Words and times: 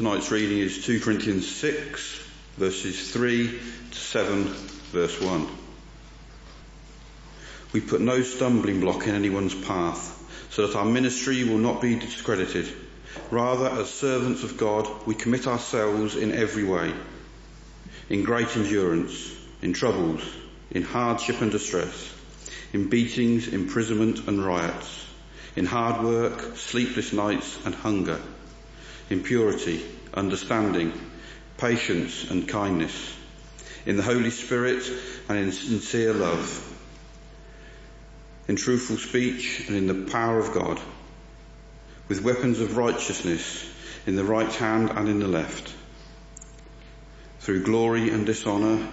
Tonight's 0.00 0.30
reading 0.30 0.60
is 0.60 0.82
2 0.86 1.00
Corinthians 1.00 1.46
6, 1.46 2.26
verses 2.56 3.10
3 3.10 3.60
to 3.90 3.98
7, 3.98 4.44
verse 4.44 5.20
1. 5.20 5.46
We 7.74 7.82
put 7.82 8.00
no 8.00 8.22
stumbling 8.22 8.80
block 8.80 9.06
in 9.06 9.14
anyone's 9.14 9.54
path, 9.54 10.48
so 10.48 10.66
that 10.66 10.74
our 10.74 10.86
ministry 10.86 11.44
will 11.44 11.58
not 11.58 11.82
be 11.82 11.96
discredited. 11.96 12.66
Rather, 13.30 13.66
as 13.66 13.90
servants 13.90 14.42
of 14.42 14.56
God, 14.56 14.88
we 15.06 15.14
commit 15.14 15.46
ourselves 15.46 16.16
in 16.16 16.32
every 16.32 16.64
way, 16.64 16.94
in 18.08 18.24
great 18.24 18.56
endurance, 18.56 19.30
in 19.60 19.74
troubles, 19.74 20.22
in 20.70 20.80
hardship 20.80 21.42
and 21.42 21.52
distress, 21.52 22.10
in 22.72 22.88
beatings, 22.88 23.48
imprisonment 23.48 24.26
and 24.28 24.42
riots, 24.42 25.06
in 25.56 25.66
hard 25.66 26.02
work, 26.02 26.56
sleepless 26.56 27.12
nights 27.12 27.58
and 27.66 27.74
hunger, 27.74 28.18
in 29.10 29.24
purity, 29.24 29.84
understanding, 30.14 30.92
patience 31.58 32.30
and 32.30 32.48
kindness, 32.48 33.16
in 33.84 33.96
the 33.96 34.02
Holy 34.02 34.30
Spirit 34.30 34.82
and 35.28 35.36
in 35.36 35.52
sincere 35.52 36.14
love, 36.14 36.66
in 38.46 38.56
truthful 38.56 38.96
speech 38.96 39.66
and 39.66 39.76
in 39.76 39.86
the 39.86 40.10
power 40.10 40.38
of 40.38 40.54
God, 40.54 40.80
with 42.08 42.22
weapons 42.22 42.60
of 42.60 42.76
righteousness 42.76 43.68
in 44.06 44.16
the 44.16 44.24
right 44.24 44.52
hand 44.54 44.90
and 44.90 45.08
in 45.08 45.18
the 45.18 45.28
left, 45.28 45.72
through 47.40 47.64
glory 47.64 48.10
and 48.10 48.26
dishonour, 48.26 48.88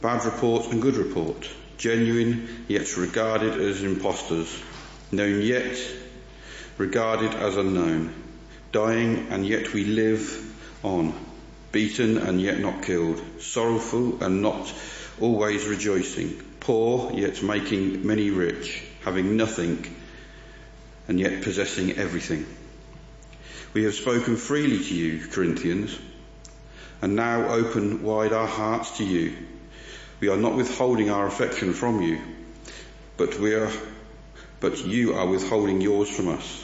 bad 0.00 0.24
report 0.24 0.72
and 0.72 0.80
good 0.80 0.96
report, 0.96 1.48
genuine 1.76 2.64
yet 2.68 2.96
regarded 2.96 3.60
as 3.60 3.82
impostors, 3.82 4.62
known 5.12 5.42
yet 5.42 5.78
regarded 6.78 7.32
as 7.34 7.56
unknown, 7.56 8.23
dying 8.74 9.28
and 9.30 9.46
yet 9.46 9.72
we 9.72 9.84
live 9.84 10.52
on, 10.82 11.14
beaten 11.70 12.18
and 12.18 12.40
yet 12.40 12.58
not 12.58 12.82
killed, 12.82 13.22
sorrowful 13.40 14.22
and 14.22 14.42
not 14.42 14.74
always 15.20 15.64
rejoicing, 15.66 16.30
poor 16.58 17.12
yet 17.12 17.40
making 17.42 18.04
many 18.04 18.30
rich, 18.30 18.82
having 19.04 19.36
nothing 19.36 19.86
and 21.06 21.20
yet 21.20 21.42
possessing 21.42 21.92
everything. 21.92 22.44
We 23.74 23.84
have 23.84 23.94
spoken 23.94 24.36
freely 24.36 24.82
to 24.82 24.94
you, 24.94 25.24
Corinthians, 25.28 25.96
and 27.00 27.14
now 27.14 27.46
open 27.46 28.02
wide 28.02 28.32
our 28.32 28.46
hearts 28.46 28.98
to 28.98 29.04
you. 29.04 29.36
We 30.18 30.28
are 30.28 30.36
not 30.36 30.56
withholding 30.56 31.10
our 31.10 31.28
affection 31.28 31.74
from 31.74 32.02
you, 32.02 32.20
but 33.16 33.38
we 33.38 33.54
are, 33.54 33.70
but 34.58 34.84
you 34.84 35.14
are 35.14 35.26
withholding 35.26 35.80
yours 35.80 36.08
from 36.08 36.28
us. 36.28 36.63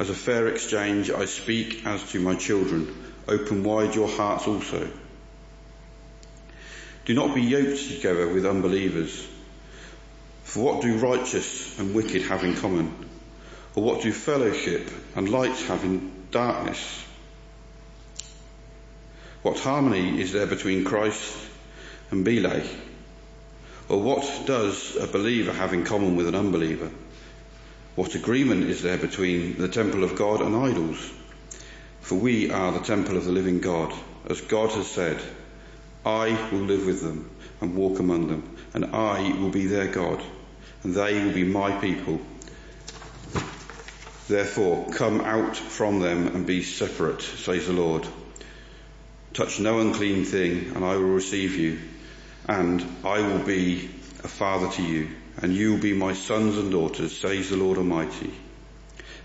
As 0.00 0.08
a 0.08 0.14
fair 0.14 0.48
exchange, 0.48 1.10
I 1.10 1.26
speak 1.26 1.84
as 1.84 2.02
to 2.12 2.20
my 2.20 2.34
children. 2.34 3.04
Open 3.28 3.62
wide 3.62 3.94
your 3.94 4.08
hearts 4.08 4.48
also. 4.48 4.88
Do 7.04 7.12
not 7.12 7.34
be 7.34 7.42
yoked 7.42 7.86
together 7.86 8.26
with 8.32 8.46
unbelievers. 8.46 9.28
For 10.44 10.64
what 10.64 10.80
do 10.80 10.96
righteous 10.96 11.78
and 11.78 11.94
wicked 11.94 12.22
have 12.22 12.44
in 12.44 12.56
common? 12.56 12.94
Or 13.74 13.84
what 13.84 14.00
do 14.00 14.10
fellowship 14.10 14.90
and 15.16 15.28
light 15.28 15.58
have 15.68 15.84
in 15.84 16.10
darkness? 16.30 17.04
What 19.42 19.58
harmony 19.58 20.18
is 20.18 20.32
there 20.32 20.46
between 20.46 20.84
Christ 20.84 21.36
and 22.10 22.24
Belial? 22.24 22.66
Or 23.90 24.00
what 24.00 24.46
does 24.46 24.96
a 24.96 25.06
believer 25.06 25.52
have 25.52 25.74
in 25.74 25.84
common 25.84 26.16
with 26.16 26.26
an 26.26 26.34
unbeliever? 26.34 26.90
What 28.00 28.14
agreement 28.14 28.62
is 28.70 28.80
there 28.80 28.96
between 28.96 29.58
the 29.58 29.68
temple 29.68 30.04
of 30.04 30.16
God 30.16 30.40
and 30.40 30.56
idols? 30.56 31.12
For 32.00 32.14
we 32.14 32.50
are 32.50 32.72
the 32.72 32.80
temple 32.80 33.18
of 33.18 33.26
the 33.26 33.30
living 33.30 33.60
God, 33.60 33.92
as 34.26 34.40
God 34.40 34.70
has 34.70 34.86
said, 34.86 35.20
I 36.06 36.30
will 36.50 36.60
live 36.62 36.86
with 36.86 37.02
them 37.02 37.28
and 37.60 37.76
walk 37.76 37.98
among 37.98 38.28
them, 38.28 38.56
and 38.72 38.86
I 38.86 39.34
will 39.38 39.50
be 39.50 39.66
their 39.66 39.88
God, 39.88 40.22
and 40.82 40.94
they 40.94 41.22
will 41.22 41.34
be 41.34 41.44
my 41.44 41.72
people. 41.78 42.22
Therefore, 44.28 44.88
come 44.92 45.20
out 45.20 45.58
from 45.58 46.00
them 46.00 46.28
and 46.28 46.46
be 46.46 46.62
separate, 46.62 47.20
says 47.20 47.66
the 47.66 47.74
Lord. 47.74 48.08
Touch 49.34 49.60
no 49.60 49.78
unclean 49.78 50.24
thing, 50.24 50.74
and 50.74 50.86
I 50.86 50.96
will 50.96 51.02
receive 51.02 51.54
you, 51.54 51.78
and 52.48 52.82
I 53.04 53.20
will 53.20 53.44
be 53.44 53.90
a 54.22 54.28
father 54.28 54.70
to 54.70 54.82
you, 54.82 55.08
and 55.42 55.54
you 55.54 55.72
will 55.72 55.80
be 55.80 55.92
my 55.92 56.12
sons 56.12 56.58
and 56.58 56.70
daughters, 56.70 57.16
says 57.16 57.50
the 57.50 57.56
Lord 57.56 57.78
Almighty. 57.78 58.32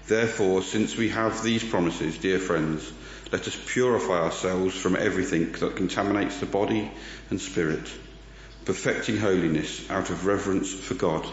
Therefore, 0.07 0.61
since 0.61 0.95
we 0.95 1.09
have 1.09 1.43
these 1.43 1.63
promises, 1.63 2.17
dear 2.17 2.39
friends, 2.39 2.91
let 3.31 3.47
us 3.47 3.57
purify 3.67 4.21
ourselves 4.21 4.75
from 4.75 4.95
everything 4.95 5.51
that 5.53 5.75
contaminates 5.75 6.39
the 6.39 6.45
body 6.45 6.91
and 7.29 7.41
spirit, 7.41 7.91
perfecting 8.65 9.17
holiness 9.17 9.89
out 9.89 10.09
of 10.09 10.25
reverence 10.25 10.71
for 10.71 10.93
God. 10.93 11.25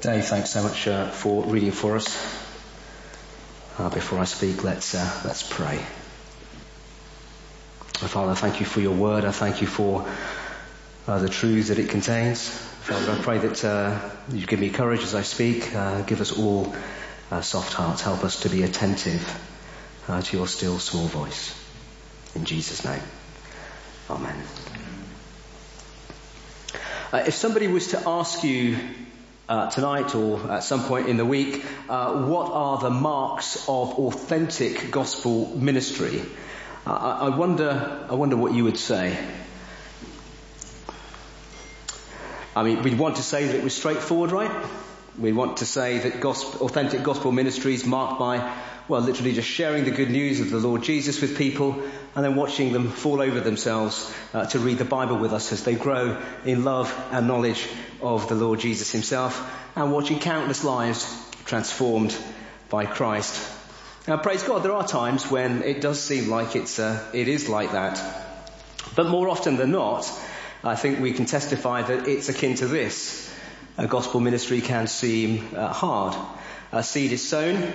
Dave, 0.00 0.24
thanks 0.24 0.50
so 0.50 0.62
much 0.62 0.86
uh, 0.86 1.10
for 1.10 1.44
reading 1.44 1.72
for 1.72 1.96
us. 1.96 2.16
Uh, 3.78 3.90
before 3.90 4.18
I 4.18 4.24
speak, 4.24 4.64
let's 4.64 4.94
uh, 4.94 5.20
let's 5.24 5.42
pray. 5.42 5.84
Father, 8.06 8.30
I 8.30 8.34
thank 8.34 8.60
you 8.60 8.66
for 8.66 8.80
your 8.80 8.94
word. 8.94 9.24
I 9.24 9.32
thank 9.32 9.60
you 9.60 9.66
for 9.66 10.06
uh, 11.08 11.18
the 11.18 11.28
truths 11.28 11.68
that 11.68 11.80
it 11.80 11.90
contains. 11.90 12.48
Father, 12.48 13.10
I 13.10 13.16
pray 13.16 13.38
that 13.38 13.64
uh, 13.64 13.98
you 14.32 14.46
give 14.46 14.60
me 14.60 14.70
courage 14.70 15.02
as 15.02 15.16
I 15.16 15.22
speak. 15.22 15.74
Uh, 15.74 16.02
give 16.02 16.20
us 16.20 16.30
all 16.38 16.74
soft 17.42 17.72
hearts. 17.72 18.02
Help 18.02 18.22
us 18.22 18.40
to 18.40 18.50
be 18.50 18.62
attentive 18.62 19.26
to 20.06 20.36
your 20.36 20.46
still 20.46 20.78
small 20.78 21.06
voice. 21.06 21.54
In 22.36 22.44
Jesus' 22.44 22.84
name, 22.84 23.02
Amen. 24.08 24.36
if 27.12 27.34
somebody 27.34 27.66
was 27.66 27.88
to 27.88 28.02
ask 28.08 28.44
you 28.44 28.78
uh, 29.48 29.70
tonight 29.70 30.14
or 30.14 30.50
at 30.52 30.62
some 30.62 30.84
point 30.84 31.08
in 31.08 31.16
the 31.16 31.26
week, 31.26 31.64
uh, 31.88 32.24
what 32.26 32.52
are 32.52 32.78
the 32.78 32.90
marks 32.90 33.56
of 33.68 33.98
authentic 33.98 34.90
gospel 34.90 35.48
ministry? 35.56 36.22
Uh, 36.88 37.18
I 37.20 37.36
wonder, 37.36 38.06
I 38.08 38.14
wonder 38.14 38.34
what 38.34 38.54
you 38.54 38.64
would 38.64 38.78
say. 38.78 39.14
I 42.56 42.62
mean, 42.62 42.82
we'd 42.82 42.98
want 42.98 43.16
to 43.16 43.22
say 43.22 43.46
that 43.46 43.54
it 43.54 43.62
was 43.62 43.76
straightforward, 43.76 44.32
right? 44.32 44.50
We 45.18 45.34
want 45.34 45.58
to 45.58 45.66
say 45.66 45.98
that 45.98 46.22
gospel, 46.22 46.66
authentic 46.66 47.02
gospel 47.02 47.30
ministry 47.30 47.74
is 47.74 47.84
marked 47.84 48.18
by, 48.18 48.56
well, 48.88 49.02
literally 49.02 49.34
just 49.34 49.50
sharing 49.50 49.84
the 49.84 49.90
good 49.90 50.10
news 50.10 50.40
of 50.40 50.48
the 50.48 50.56
Lord 50.56 50.82
Jesus 50.82 51.20
with 51.20 51.36
people 51.36 51.72
and 52.16 52.24
then 52.24 52.36
watching 52.36 52.72
them 52.72 52.88
fall 52.88 53.20
over 53.20 53.40
themselves 53.40 54.10
uh, 54.32 54.46
to 54.46 54.58
read 54.58 54.78
the 54.78 54.86
Bible 54.86 55.18
with 55.18 55.34
us 55.34 55.52
as 55.52 55.64
they 55.64 55.74
grow 55.74 56.18
in 56.46 56.64
love 56.64 56.90
and 57.10 57.28
knowledge 57.28 57.68
of 58.00 58.30
the 58.30 58.34
Lord 58.34 58.60
Jesus 58.60 58.90
himself 58.92 59.46
and 59.76 59.92
watching 59.92 60.20
countless 60.20 60.64
lives 60.64 61.06
transformed 61.44 62.16
by 62.70 62.86
Christ. 62.86 63.57
Now 64.08 64.16
praise 64.16 64.42
God, 64.42 64.62
there 64.62 64.72
are 64.72 64.88
times 64.88 65.30
when 65.30 65.62
it 65.64 65.82
does 65.82 66.00
seem 66.00 66.30
like 66.30 66.56
it's, 66.56 66.78
uh, 66.78 66.98
it 67.12 67.28
is 67.28 67.50
like 67.50 67.72
that. 67.72 68.02
But 68.96 69.08
more 69.08 69.28
often 69.28 69.58
than 69.58 69.70
not, 69.70 70.10
I 70.64 70.76
think 70.76 70.98
we 70.98 71.12
can 71.12 71.26
testify 71.26 71.82
that 71.82 72.08
it's 72.08 72.30
akin 72.30 72.54
to 72.54 72.66
this. 72.66 73.30
A 73.76 73.86
gospel 73.86 74.20
ministry 74.20 74.62
can 74.62 74.86
seem 74.86 75.54
uh, 75.54 75.68
hard. 75.74 76.16
A 76.72 76.82
seed 76.82 77.12
is 77.12 77.28
sown, 77.28 77.70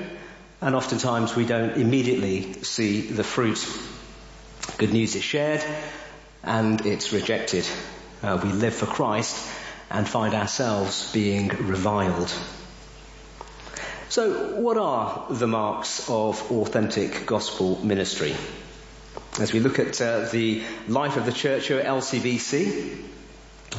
and 0.59 0.73
oftentimes 0.73 1.35
we 1.35 1.45
don't 1.45 1.77
immediately 1.77 2.53
see 2.63 3.01
the 3.01 3.23
fruit. 3.23 3.63
Good 4.79 4.91
news 4.91 5.15
is 5.15 5.23
shared, 5.23 5.63
and 6.41 6.83
it's 6.83 7.13
rejected. 7.13 7.67
Uh, 8.23 8.39
we 8.43 8.51
live 8.51 8.73
for 8.73 8.87
Christ 8.87 9.37
and 9.91 10.09
find 10.09 10.33
ourselves 10.33 11.13
being 11.13 11.49
reviled. 11.49 12.33
So, 14.13 14.61
what 14.61 14.77
are 14.77 15.25
the 15.31 15.47
marks 15.47 16.07
of 16.07 16.51
authentic 16.51 17.25
gospel 17.25 17.83
ministry? 17.83 18.35
as 19.39 19.51
we 19.51 19.59
look 19.59 19.79
at 19.79 19.99
uh, 19.99 20.29
the 20.29 20.61
life 20.87 21.17
of 21.17 21.25
the 21.25 21.31
church 21.31 21.65
here 21.65 21.79
at 21.79 21.87
LCBC, 21.87 22.95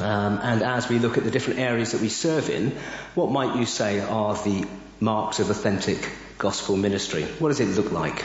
um, 0.01 0.39
and 0.43 0.61
as 0.61 0.89
we 0.89 0.99
look 0.99 1.17
at 1.17 1.23
the 1.23 1.31
different 1.31 1.61
areas 1.61 1.93
that 1.93 2.01
we 2.01 2.09
serve 2.09 2.49
in, 2.49 2.71
what 3.13 3.31
might 3.31 3.55
you 3.55 3.65
say 3.65 4.01
are 4.01 4.35
the 4.43 4.67
marks 4.99 5.39
of 5.39 5.49
authentic 5.49 6.11
gospel 6.37 6.75
ministry? 6.75 7.23
What 7.39 7.47
does 7.47 7.61
it 7.61 7.69
look 7.69 7.93
like? 7.93 8.21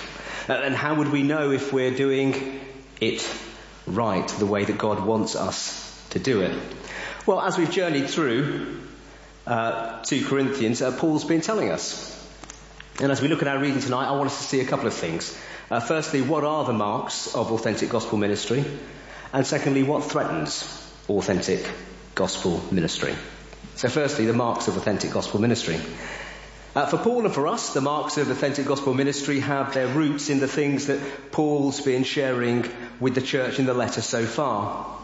Uh, 0.49 0.55
and 0.55 0.75
how 0.75 0.97
would 0.97 1.12
we 1.12 1.23
know 1.23 1.53
if 1.53 1.73
we're 1.73 1.95
doing 1.95 2.59
it 3.01 3.25
right, 3.87 4.27
the 4.27 4.47
way 4.47 4.65
that 4.65 4.79
God 4.79 5.07
wants 5.07 5.37
us 5.37 6.05
to 6.11 6.19
do 6.19 6.43
it? 6.43 6.59
Well, 7.25 7.41
as 7.41 7.57
we've 7.57 7.71
journeyed 7.71 8.11
through 8.11 8.81
uh, 9.50 10.00
2 10.05 10.26
Corinthians, 10.26 10.81
uh, 10.81 10.97
Paul's 10.97 11.25
been 11.25 11.41
telling 11.41 11.70
us. 11.70 12.17
And 13.00 13.11
as 13.11 13.20
we 13.20 13.26
look 13.26 13.43
at 13.43 13.49
our 13.49 13.58
reading 13.58 13.81
tonight, 13.81 14.06
I 14.06 14.12
want 14.12 14.26
us 14.26 14.38
to 14.38 14.44
see 14.44 14.61
a 14.61 14.64
couple 14.64 14.87
of 14.87 14.94
things. 14.94 15.37
Uh, 15.69 15.81
firstly, 15.81 16.23
what 16.23 16.44
are 16.44 16.64
the 16.64 16.73
marks 16.73 17.35
of 17.35 17.50
authentic 17.50 17.91
gospel 17.91 18.17
ministry? 18.17 18.64
And 19.32 19.44
secondly, 19.44 19.82
what 19.82 20.05
threatens 20.05 20.62
authentic 21.08 21.69
gospel 22.14 22.62
ministry? 22.70 23.14
So 23.75 23.88
firstly, 23.88 24.26
the 24.26 24.35
marks 24.35 24.69
of 24.69 24.76
authentic 24.76 25.11
gospel 25.11 25.41
ministry. 25.41 25.81
Uh, 26.76 26.87
for 26.87 26.99
Paul 26.99 27.25
and 27.25 27.35
for 27.35 27.49
us, 27.49 27.75
the 27.75 27.81
marks 27.81 28.19
of 28.19 28.31
authentic 28.31 28.67
gospel 28.67 28.94
ministry 28.94 29.41
have 29.41 29.75
their 29.75 29.88
roots 29.88 30.31
in 30.31 30.38
the 30.38 30.47
things 30.47 30.87
that 30.87 31.32
Paul's 31.32 31.81
been 31.81 32.05
sharing 32.05 32.70
with 33.00 33.17
the 33.17 33.20
church 33.20 33.58
in 33.58 33.67
the 33.67 33.75
letter 33.75 34.00
so 34.00 34.25
far. 34.25 35.00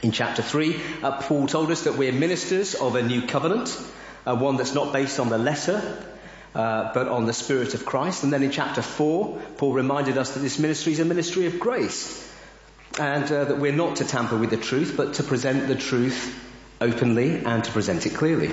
In 0.00 0.12
chapter 0.12 0.42
3, 0.42 0.80
uh, 1.02 1.22
Paul 1.22 1.48
told 1.48 1.72
us 1.72 1.82
that 1.82 1.96
we're 1.96 2.12
ministers 2.12 2.76
of 2.76 2.94
a 2.94 3.02
new 3.02 3.22
covenant, 3.22 3.76
uh, 4.24 4.36
one 4.36 4.56
that's 4.56 4.74
not 4.74 4.92
based 4.92 5.18
on 5.18 5.28
the 5.28 5.38
letter, 5.38 6.04
uh, 6.54 6.94
but 6.94 7.08
on 7.08 7.26
the 7.26 7.32
Spirit 7.32 7.74
of 7.74 7.84
Christ. 7.84 8.22
And 8.22 8.32
then 8.32 8.44
in 8.44 8.52
chapter 8.52 8.80
4, 8.80 9.40
Paul 9.56 9.72
reminded 9.72 10.16
us 10.16 10.34
that 10.34 10.40
this 10.40 10.60
ministry 10.60 10.92
is 10.92 11.00
a 11.00 11.04
ministry 11.04 11.46
of 11.46 11.58
grace, 11.58 12.32
and 13.00 13.24
uh, 13.24 13.46
that 13.46 13.58
we're 13.58 13.72
not 13.72 13.96
to 13.96 14.04
tamper 14.04 14.36
with 14.36 14.50
the 14.50 14.56
truth, 14.56 14.94
but 14.96 15.14
to 15.14 15.24
present 15.24 15.66
the 15.66 15.74
truth 15.74 16.32
openly 16.80 17.44
and 17.44 17.64
to 17.64 17.72
present 17.72 18.06
it 18.06 18.14
clearly. 18.14 18.52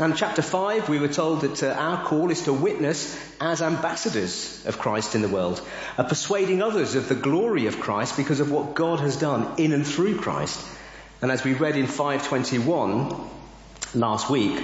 And 0.00 0.16
chapter 0.16 0.42
5, 0.42 0.88
we 0.88 1.00
were 1.00 1.08
told 1.08 1.40
that 1.40 1.60
uh, 1.60 1.72
our 1.72 2.04
call 2.04 2.30
is 2.30 2.42
to 2.42 2.52
witness 2.52 3.18
as 3.40 3.60
ambassadors 3.60 4.64
of 4.64 4.78
Christ 4.78 5.16
in 5.16 5.22
the 5.22 5.28
world, 5.28 5.60
uh, 5.96 6.04
persuading 6.04 6.62
others 6.62 6.94
of 6.94 7.08
the 7.08 7.16
glory 7.16 7.66
of 7.66 7.80
Christ 7.80 8.16
because 8.16 8.38
of 8.38 8.52
what 8.52 8.76
God 8.76 9.00
has 9.00 9.16
done 9.16 9.58
in 9.58 9.72
and 9.72 9.84
through 9.84 10.18
Christ. 10.18 10.64
And 11.20 11.32
as 11.32 11.42
we 11.42 11.52
read 11.54 11.74
in 11.74 11.88
521 11.88 13.12
last 13.96 14.30
week, 14.30 14.62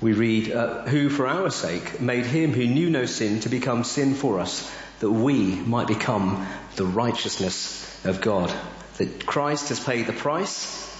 we 0.00 0.14
read, 0.14 0.50
uh, 0.50 0.86
Who 0.86 1.10
for 1.10 1.26
our 1.26 1.50
sake 1.50 2.00
made 2.00 2.24
him 2.24 2.54
who 2.54 2.66
knew 2.66 2.88
no 2.88 3.04
sin 3.04 3.40
to 3.40 3.50
become 3.50 3.84
sin 3.84 4.14
for 4.14 4.40
us, 4.40 4.74
that 5.00 5.10
we 5.10 5.56
might 5.56 5.88
become 5.88 6.46
the 6.76 6.86
righteousness 6.86 8.02
of 8.06 8.22
God. 8.22 8.50
That 8.96 9.26
Christ 9.26 9.68
has 9.68 9.78
paid 9.78 10.06
the 10.06 10.14
price, 10.14 10.90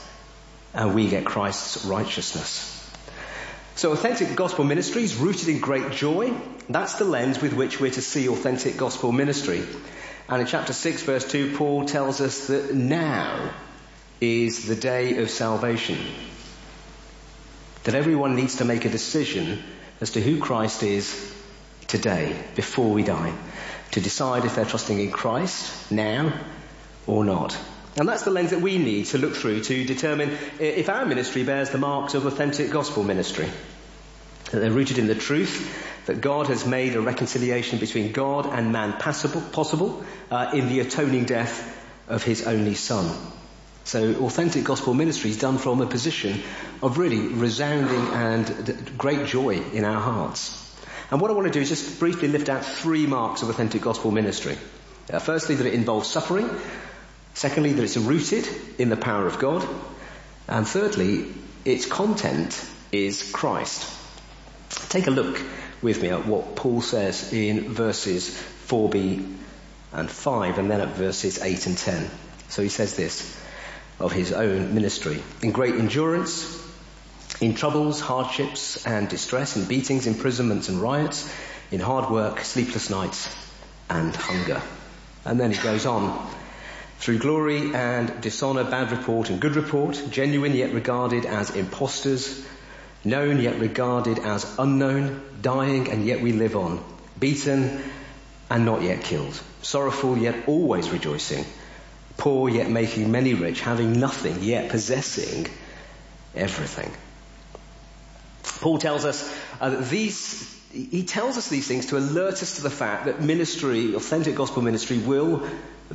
and 0.74 0.94
we 0.94 1.08
get 1.08 1.24
Christ's 1.24 1.86
righteousness. 1.86 2.73
So 3.76 3.90
authentic 3.90 4.36
gospel 4.36 4.64
ministry 4.64 5.02
is 5.02 5.16
rooted 5.16 5.48
in 5.48 5.58
great 5.58 5.90
joy. 5.90 6.32
That's 6.68 6.94
the 6.94 7.04
lens 7.04 7.42
with 7.42 7.54
which 7.54 7.80
we're 7.80 7.90
to 7.90 8.02
see 8.02 8.28
authentic 8.28 8.76
gospel 8.76 9.10
ministry. 9.10 9.64
And 10.28 10.40
in 10.40 10.46
chapter 10.46 10.72
6 10.72 11.02
verse 11.02 11.30
2, 11.30 11.56
Paul 11.56 11.84
tells 11.84 12.20
us 12.20 12.46
that 12.46 12.72
now 12.72 13.50
is 14.20 14.66
the 14.66 14.76
day 14.76 15.18
of 15.18 15.28
salvation. 15.28 15.98
That 17.82 17.96
everyone 17.96 18.36
needs 18.36 18.56
to 18.56 18.64
make 18.64 18.84
a 18.84 18.90
decision 18.90 19.62
as 20.00 20.12
to 20.12 20.20
who 20.20 20.38
Christ 20.38 20.84
is 20.84 21.34
today, 21.88 22.40
before 22.54 22.92
we 22.92 23.02
die. 23.02 23.34
To 23.92 24.00
decide 24.00 24.44
if 24.44 24.54
they're 24.54 24.64
trusting 24.64 25.00
in 25.00 25.10
Christ 25.10 25.90
now 25.90 26.32
or 27.06 27.24
not. 27.24 27.58
And 27.96 28.08
that's 28.08 28.22
the 28.22 28.30
lens 28.30 28.50
that 28.50 28.60
we 28.60 28.78
need 28.78 29.06
to 29.06 29.18
look 29.18 29.36
through 29.36 29.62
to 29.64 29.84
determine 29.84 30.36
if 30.58 30.88
our 30.88 31.06
ministry 31.06 31.44
bears 31.44 31.70
the 31.70 31.78
marks 31.78 32.14
of 32.14 32.26
authentic 32.26 32.70
gospel 32.70 33.04
ministry. 33.04 33.48
That 34.50 34.60
they're 34.60 34.70
rooted 34.70 34.98
in 34.98 35.06
the 35.06 35.14
truth 35.14 35.92
that 36.06 36.20
God 36.20 36.48
has 36.48 36.66
made 36.66 36.96
a 36.96 37.00
reconciliation 37.00 37.78
between 37.78 38.12
God 38.12 38.46
and 38.46 38.72
man 38.72 38.94
possible, 38.94 39.40
possible 39.40 40.04
uh, 40.30 40.50
in 40.52 40.68
the 40.68 40.80
atoning 40.80 41.24
death 41.24 41.70
of 42.08 42.22
his 42.22 42.46
only 42.46 42.74
son. 42.74 43.10
So 43.84 44.14
authentic 44.24 44.64
gospel 44.64 44.94
ministry 44.94 45.30
is 45.30 45.38
done 45.38 45.58
from 45.58 45.80
a 45.80 45.86
position 45.86 46.42
of 46.82 46.98
really 46.98 47.18
resounding 47.18 48.08
and 48.14 48.98
great 48.98 49.26
joy 49.26 49.62
in 49.72 49.84
our 49.84 50.00
hearts. 50.00 50.60
And 51.10 51.20
what 51.20 51.30
I 51.30 51.34
want 51.34 51.46
to 51.46 51.52
do 51.52 51.60
is 51.60 51.68
just 51.68 52.00
briefly 52.00 52.28
lift 52.28 52.48
out 52.48 52.64
three 52.64 53.06
marks 53.06 53.42
of 53.42 53.50
authentic 53.50 53.82
gospel 53.82 54.10
ministry. 54.10 54.56
Uh, 55.12 55.18
firstly, 55.18 55.54
that 55.54 55.66
it 55.66 55.74
involves 55.74 56.08
suffering. 56.08 56.48
Secondly, 57.34 57.72
that 57.72 57.82
it's 57.82 57.96
rooted 57.96 58.48
in 58.78 58.88
the 58.88 58.96
power 58.96 59.26
of 59.26 59.38
God. 59.38 59.68
And 60.48 60.66
thirdly, 60.66 61.26
its 61.64 61.84
content 61.84 62.64
is 62.92 63.30
Christ. 63.32 63.90
Take 64.88 65.08
a 65.08 65.10
look 65.10 65.40
with 65.82 66.00
me 66.00 66.08
at 66.08 66.26
what 66.26 66.56
Paul 66.56 66.80
says 66.80 67.32
in 67.32 67.72
verses 67.72 68.30
4b 68.66 69.36
and 69.92 70.10
5 70.10 70.58
and 70.58 70.70
then 70.70 70.80
at 70.80 70.88
verses 70.90 71.42
8 71.42 71.66
and 71.66 71.76
10. 71.76 72.10
So 72.48 72.62
he 72.62 72.68
says 72.68 72.96
this 72.96 73.40
of 73.98 74.12
his 74.12 74.32
own 74.32 74.74
ministry. 74.74 75.22
In 75.42 75.52
great 75.52 75.74
endurance, 75.74 76.62
in 77.40 77.54
troubles, 77.54 78.00
hardships 78.00 78.86
and 78.86 79.08
distress, 79.08 79.56
in 79.56 79.64
beatings, 79.66 80.06
imprisonments 80.06 80.68
and 80.68 80.80
riots, 80.80 81.28
in 81.70 81.80
hard 81.80 82.10
work, 82.10 82.40
sleepless 82.40 82.90
nights 82.90 83.34
and 83.90 84.14
hunger. 84.14 84.62
And 85.24 85.40
then 85.40 85.52
he 85.52 85.62
goes 85.62 85.86
on 85.86 86.28
through 86.98 87.18
glory 87.18 87.74
and 87.74 88.20
dishonor, 88.20 88.64
bad 88.64 88.90
report 88.90 89.30
and 89.30 89.40
good 89.40 89.56
report, 89.56 90.02
genuine 90.10 90.54
yet 90.54 90.72
regarded 90.72 91.26
as 91.26 91.54
impostors, 91.54 92.44
known 93.04 93.40
yet 93.40 93.58
regarded 93.58 94.18
as 94.18 94.46
unknown, 94.58 95.22
dying 95.42 95.90
and 95.90 96.06
yet 96.06 96.20
we 96.20 96.32
live 96.32 96.56
on, 96.56 96.82
beaten 97.18 97.82
and 98.50 98.64
not 98.64 98.82
yet 98.82 99.02
killed, 99.02 99.40
sorrowful 99.62 100.16
yet 100.16 100.48
always 100.48 100.90
rejoicing, 100.90 101.44
poor 102.16 102.48
yet 102.48 102.70
making 102.70 103.10
many 103.10 103.34
rich, 103.34 103.60
having 103.60 103.98
nothing 103.98 104.42
yet 104.42 104.70
possessing 104.70 105.46
everything. 106.34 106.90
Paul 108.60 108.78
tells 108.78 109.04
us 109.04 109.36
uh, 109.60 109.70
that 109.70 109.88
these 109.88 110.52
he 110.72 111.04
tells 111.04 111.36
us 111.36 111.48
these 111.48 111.68
things 111.68 111.86
to 111.86 111.98
alert 111.98 112.42
us 112.42 112.56
to 112.56 112.62
the 112.62 112.70
fact 112.70 113.04
that 113.04 113.20
ministry, 113.20 113.94
authentic 113.94 114.34
gospel 114.34 114.60
ministry, 114.60 114.98
will 114.98 115.46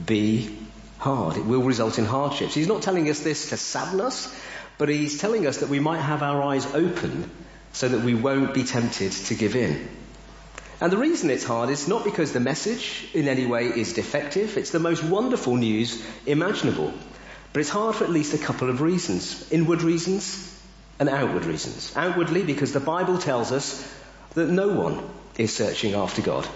be 0.05 0.57
hard. 0.99 1.37
It 1.37 1.45
will 1.45 1.63
result 1.63 1.97
in 1.97 2.05
hardships. 2.05 2.53
He's 2.53 2.67
not 2.67 2.83
telling 2.83 3.09
us 3.09 3.21
this 3.21 3.49
to 3.49 3.57
sadden 3.57 4.01
us, 4.01 4.33
but 4.77 4.89
he's 4.89 5.19
telling 5.19 5.47
us 5.47 5.57
that 5.57 5.69
we 5.69 5.79
might 5.79 6.01
have 6.01 6.21
our 6.21 6.41
eyes 6.43 6.65
open 6.67 7.31
so 7.73 7.87
that 7.89 8.03
we 8.03 8.13
won't 8.13 8.53
be 8.53 8.63
tempted 8.63 9.11
to 9.11 9.35
give 9.35 9.55
in. 9.55 9.89
And 10.81 10.91
the 10.91 10.97
reason 10.97 11.29
it's 11.29 11.43
hard 11.43 11.69
is 11.69 11.87
not 11.87 12.03
because 12.03 12.31
the 12.31 12.39
message 12.39 13.09
in 13.13 13.27
any 13.27 13.45
way 13.45 13.65
is 13.65 13.93
defective. 13.93 14.57
It's 14.57 14.71
the 14.71 14.79
most 14.79 15.03
wonderful 15.03 15.55
news 15.57 16.05
imaginable. 16.25 16.93
But 17.51 17.61
it's 17.61 17.69
hard 17.69 17.95
for 17.95 18.03
at 18.03 18.09
least 18.09 18.33
a 18.33 18.37
couple 18.37 18.69
of 18.69 18.81
reasons. 18.81 19.51
Inward 19.51 19.81
reasons 19.81 20.57
and 20.99 21.09
outward 21.09 21.45
reasons. 21.45 21.93
Outwardly 21.95 22.43
because 22.43 22.71
the 22.71 22.79
Bible 22.79 23.17
tells 23.17 23.51
us 23.51 23.93
that 24.35 24.47
no 24.47 24.69
one 24.69 25.09
is 25.37 25.53
searching 25.53 25.95
after 25.95 26.21
God. 26.21 26.47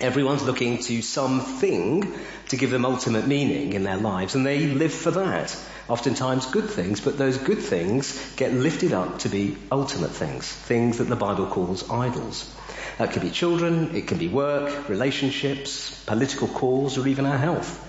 Everyone's 0.00 0.42
looking 0.42 0.78
to 0.78 1.00
something 1.00 2.14
to 2.48 2.56
give 2.56 2.70
them 2.70 2.84
ultimate 2.84 3.26
meaning 3.26 3.72
in 3.72 3.82
their 3.82 3.96
lives, 3.96 4.34
and 4.34 4.44
they 4.44 4.66
live 4.66 4.92
for 4.92 5.10
that. 5.12 5.56
Oftentimes 5.88 6.46
good 6.46 6.68
things, 6.68 7.00
but 7.00 7.16
those 7.16 7.38
good 7.38 7.60
things 7.60 8.34
get 8.36 8.52
lifted 8.52 8.92
up 8.92 9.20
to 9.20 9.28
be 9.28 9.56
ultimate 9.72 10.10
things, 10.10 10.46
things 10.46 10.98
that 10.98 11.04
the 11.04 11.16
Bible 11.16 11.46
calls 11.46 11.88
idols. 11.90 12.52
That 12.98 13.12
could 13.12 13.22
be 13.22 13.30
children, 13.30 13.94
it 13.94 14.06
can 14.06 14.18
be 14.18 14.28
work, 14.28 14.88
relationships, 14.88 16.04
political 16.04 16.48
cause, 16.48 16.98
or 16.98 17.06
even 17.06 17.24
our 17.24 17.38
health. 17.38 17.82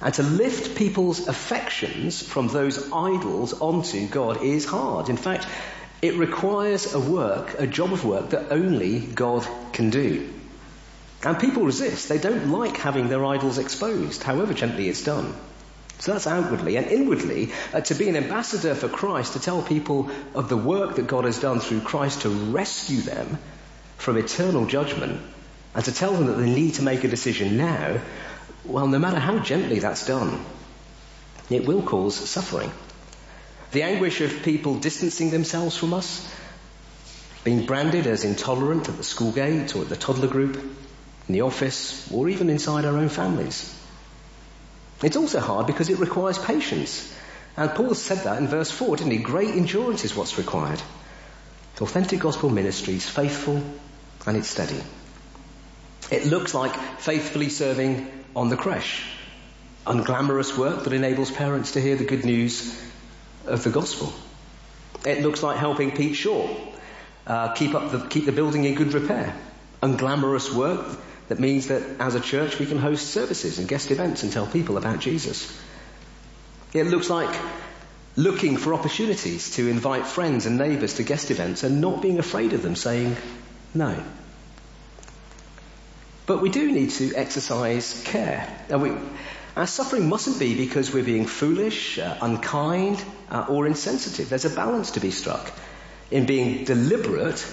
And 0.00 0.14
to 0.14 0.22
lift 0.22 0.76
people's 0.76 1.28
affections 1.28 2.22
from 2.22 2.48
those 2.48 2.90
idols 2.92 3.52
onto 3.60 4.08
God 4.08 4.42
is 4.42 4.64
hard. 4.64 5.08
In 5.08 5.16
fact, 5.16 5.46
it 6.02 6.14
requires 6.14 6.94
a 6.94 7.00
work, 7.00 7.54
a 7.58 7.66
job 7.66 7.92
of 7.92 8.04
work 8.04 8.30
that 8.30 8.52
only 8.52 9.00
God 9.00 9.46
can 9.72 9.90
do. 9.90 10.32
And 11.24 11.38
people 11.38 11.64
resist. 11.64 12.08
They 12.08 12.18
don't 12.18 12.50
like 12.50 12.76
having 12.76 13.08
their 13.08 13.24
idols 13.24 13.58
exposed, 13.58 14.22
however 14.22 14.54
gently 14.54 14.88
it's 14.88 15.02
done. 15.02 15.34
So 15.98 16.12
that's 16.12 16.28
outwardly. 16.28 16.76
And 16.76 16.86
inwardly, 16.86 17.52
uh, 17.72 17.80
to 17.80 17.94
be 17.94 18.08
an 18.08 18.16
ambassador 18.16 18.74
for 18.74 18.88
Christ, 18.88 19.32
to 19.32 19.40
tell 19.40 19.62
people 19.62 20.10
of 20.34 20.48
the 20.48 20.56
work 20.56 20.96
that 20.96 21.08
God 21.08 21.24
has 21.24 21.40
done 21.40 21.58
through 21.58 21.80
Christ 21.80 22.22
to 22.22 22.28
rescue 22.28 23.00
them 23.00 23.38
from 23.96 24.16
eternal 24.16 24.66
judgment, 24.66 25.20
and 25.74 25.84
to 25.84 25.92
tell 25.92 26.12
them 26.12 26.26
that 26.26 26.36
they 26.36 26.50
need 26.50 26.74
to 26.74 26.82
make 26.82 27.02
a 27.02 27.08
decision 27.08 27.56
now, 27.56 28.00
well, 28.64 28.86
no 28.86 28.98
matter 29.00 29.18
how 29.18 29.40
gently 29.40 29.80
that's 29.80 30.06
done, 30.06 30.44
it 31.50 31.66
will 31.66 31.82
cause 31.82 32.14
suffering. 32.14 32.70
The 33.72 33.82
anguish 33.82 34.20
of 34.20 34.44
people 34.44 34.76
distancing 34.76 35.30
themselves 35.30 35.76
from 35.76 35.94
us, 35.94 36.32
being 37.42 37.66
branded 37.66 38.06
as 38.06 38.24
intolerant 38.24 38.88
at 38.88 38.96
the 38.96 39.04
school 39.04 39.32
gate 39.32 39.74
or 39.74 39.82
at 39.82 39.88
the 39.88 39.96
toddler 39.96 40.28
group, 40.28 40.62
in 41.28 41.34
the 41.34 41.42
office, 41.42 42.10
or 42.10 42.28
even 42.28 42.50
inside 42.50 42.84
our 42.84 42.96
own 42.96 43.10
families. 43.10 43.74
It's 45.02 45.16
also 45.16 45.40
hard 45.40 45.66
because 45.66 45.90
it 45.90 45.98
requires 45.98 46.38
patience. 46.38 47.14
And 47.56 47.70
Paul 47.70 47.94
said 47.94 48.24
that 48.24 48.38
in 48.38 48.48
verse 48.48 48.70
4, 48.70 48.96
didn't 48.96 49.12
he? 49.12 49.18
Great 49.18 49.50
endurance 49.50 50.04
is 50.04 50.16
what's 50.16 50.38
required. 50.38 50.80
Authentic 51.80 52.18
gospel 52.18 52.50
ministry 52.50 52.94
is 52.94 53.08
faithful 53.08 53.62
and 54.26 54.36
it's 54.36 54.48
steady. 54.48 54.80
It 56.10 56.26
looks 56.26 56.54
like 56.54 56.74
faithfully 56.98 57.48
serving 57.50 58.10
on 58.34 58.48
the 58.48 58.56
creche. 58.56 59.04
Unglamorous 59.86 60.56
work 60.58 60.84
that 60.84 60.92
enables 60.92 61.30
parents 61.30 61.72
to 61.72 61.80
hear 61.80 61.96
the 61.96 62.04
good 62.04 62.24
news 62.24 62.80
of 63.46 63.62
the 63.62 63.70
gospel. 63.70 64.12
It 65.06 65.22
looks 65.22 65.42
like 65.42 65.58
helping 65.58 65.92
Pete 65.92 66.16
Shaw 66.16 66.48
uh, 67.26 67.52
keep 67.52 67.74
up 67.74 67.92
the, 67.92 68.00
keep 68.08 68.26
the 68.26 68.32
building 68.32 68.64
in 68.64 68.74
good 68.74 68.92
repair. 68.92 69.36
Unglamorous 69.82 70.52
work 70.52 70.98
that 71.28 71.38
means 71.38 71.68
that 71.68 71.82
as 72.00 72.14
a 72.14 72.20
church 72.20 72.58
we 72.58 72.66
can 72.66 72.78
host 72.78 73.08
services 73.08 73.58
and 73.58 73.68
guest 73.68 73.90
events 73.90 74.22
and 74.22 74.32
tell 74.32 74.46
people 74.46 74.76
about 74.76 75.00
Jesus. 75.00 75.56
It 76.72 76.84
looks 76.84 77.08
like 77.08 77.34
looking 78.16 78.56
for 78.56 78.74
opportunities 78.74 79.52
to 79.56 79.68
invite 79.68 80.06
friends 80.06 80.46
and 80.46 80.58
neighbours 80.58 80.94
to 80.94 81.02
guest 81.02 81.30
events 81.30 81.62
and 81.62 81.80
not 81.80 82.02
being 82.02 82.18
afraid 82.18 82.52
of 82.52 82.62
them 82.62 82.74
saying 82.74 83.16
no. 83.74 84.02
But 86.26 86.42
we 86.42 86.50
do 86.50 86.70
need 86.70 86.90
to 86.90 87.14
exercise 87.14 88.02
care. 88.04 88.46
We, 88.70 88.92
our 89.56 89.66
suffering 89.66 90.08
mustn't 90.08 90.38
be 90.38 90.54
because 90.56 90.92
we're 90.92 91.04
being 91.04 91.26
foolish, 91.26 91.98
uh, 91.98 92.18
unkind, 92.20 93.02
uh, 93.30 93.46
or 93.48 93.66
insensitive. 93.66 94.28
There's 94.28 94.44
a 94.44 94.50
balance 94.50 94.92
to 94.92 95.00
be 95.00 95.10
struck 95.10 95.50
in 96.10 96.26
being 96.26 96.64
deliberate 96.64 97.46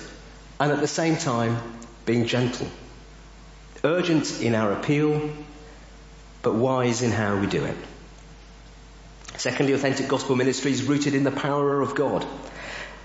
and 0.60 0.72
at 0.72 0.82
the 0.82 0.88
same 0.88 1.17
time 1.17 1.58
being 2.05 2.25
gentle. 2.25 2.67
Urgent 3.86 4.42
in 4.42 4.56
our 4.56 4.74
appeal, 4.74 5.30
but 6.42 6.56
wise 6.56 7.04
in 7.04 7.12
how 7.12 7.38
we 7.38 7.46
do 7.46 7.63
it. 7.63 7.77
Secondly, 9.38 9.74
authentic 9.74 10.08
gospel 10.08 10.36
ministry 10.36 10.72
is 10.72 10.82
rooted 10.82 11.13
in 11.13 11.24
the 11.24 11.30
power 11.30 11.82
of 11.82 11.94
God. 11.94 12.25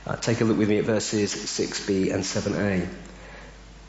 Uh, 0.07 0.17
take 0.17 0.41
a 0.41 0.45
look 0.45 0.57
with 0.57 0.71
me 0.71 0.79
at 0.79 0.87
verses 0.87 1.35
6b 1.35 2.15
and 2.15 2.25
7a. 2.25 2.89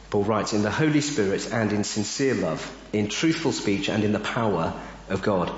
Paul 0.09 0.23
writes, 0.25 0.51
in 0.51 0.63
the 0.63 0.69
Holy 0.69 0.99
Spirit 0.99 1.49
and 1.53 1.71
in 1.71 1.85
sincere 1.85 2.35
love, 2.35 2.69
in 2.91 3.07
truthful 3.07 3.53
speech 3.53 3.87
and 3.87 4.03
in 4.03 4.11
the 4.11 4.19
power 4.19 4.73
of 5.07 5.21
God. 5.21 5.49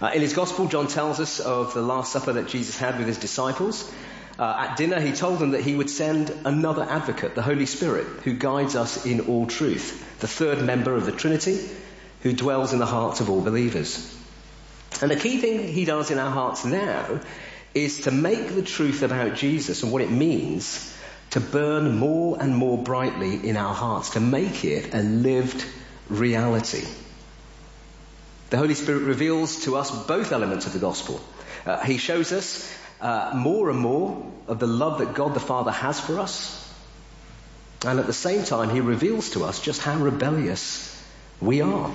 Uh, 0.00 0.12
in 0.14 0.20
his 0.20 0.32
gospel, 0.32 0.68
John 0.68 0.86
tells 0.86 1.18
us 1.18 1.40
of 1.40 1.74
the 1.74 1.82
Last 1.82 2.12
Supper 2.12 2.34
that 2.34 2.46
Jesus 2.46 2.76
had 2.76 2.98
with 2.98 3.08
his 3.08 3.18
disciples. 3.18 3.92
Uh, 4.38 4.66
at 4.68 4.76
dinner, 4.76 4.98
he 4.98 5.12
told 5.12 5.38
them 5.38 5.50
that 5.50 5.62
he 5.62 5.74
would 5.74 5.90
send 5.90 6.30
another 6.44 6.82
advocate, 6.82 7.34
the 7.34 7.42
Holy 7.42 7.66
Spirit, 7.66 8.06
who 8.24 8.32
guides 8.32 8.76
us 8.76 9.04
in 9.04 9.20
all 9.20 9.46
truth, 9.46 10.18
the 10.20 10.28
third 10.28 10.62
member 10.62 10.94
of 10.94 11.06
the 11.06 11.12
Trinity, 11.12 11.68
who 12.22 12.32
dwells 12.32 12.72
in 12.72 12.78
the 12.78 12.86
hearts 12.86 13.20
of 13.20 13.28
all 13.28 13.40
believers. 13.40 14.18
And 15.00 15.10
the 15.10 15.16
key 15.16 15.38
thing 15.38 15.68
he 15.68 15.84
does 15.84 16.10
in 16.10 16.18
our 16.18 16.30
hearts 16.30 16.64
now 16.64 17.20
is 17.74 18.02
to 18.02 18.10
make 18.10 18.54
the 18.54 18.62
truth 18.62 19.02
about 19.02 19.36
Jesus 19.36 19.82
and 19.82 19.92
what 19.92 20.02
it 20.02 20.10
means 20.10 20.96
to 21.30 21.40
burn 21.40 21.96
more 21.96 22.36
and 22.40 22.54
more 22.54 22.76
brightly 22.76 23.48
in 23.48 23.56
our 23.56 23.74
hearts, 23.74 24.10
to 24.10 24.20
make 24.20 24.64
it 24.64 24.94
a 24.94 25.02
lived 25.02 25.64
reality. 26.08 26.86
The 28.50 28.58
Holy 28.58 28.74
Spirit 28.74 29.04
reveals 29.04 29.64
to 29.64 29.76
us 29.76 29.90
both 30.06 30.30
elements 30.30 30.66
of 30.66 30.74
the 30.74 30.78
gospel. 30.78 31.22
Uh, 31.64 31.82
he 31.84 31.96
shows 31.96 32.32
us 32.32 32.70
uh, 33.02 33.32
more 33.34 33.68
and 33.68 33.78
more 33.78 34.24
of 34.46 34.58
the 34.58 34.66
love 34.66 34.98
that 34.98 35.14
God 35.14 35.34
the 35.34 35.40
Father 35.40 35.70
has 35.70 36.00
for 36.00 36.18
us. 36.20 36.58
And 37.84 37.98
at 37.98 38.06
the 38.06 38.12
same 38.12 38.44
time, 38.44 38.70
He 38.70 38.80
reveals 38.80 39.30
to 39.30 39.44
us 39.44 39.60
just 39.60 39.82
how 39.82 39.98
rebellious 39.98 40.88
we 41.40 41.60
are. 41.60 41.90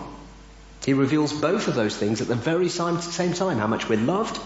He 0.85 0.93
reveals 0.93 1.33
both 1.33 1.67
of 1.67 1.75
those 1.75 1.95
things 1.95 2.21
at 2.21 2.27
the 2.27 2.35
very 2.35 2.69
same 2.69 3.33
time, 3.33 3.57
how 3.57 3.67
much 3.67 3.89
we're 3.89 3.99
loved 3.99 4.39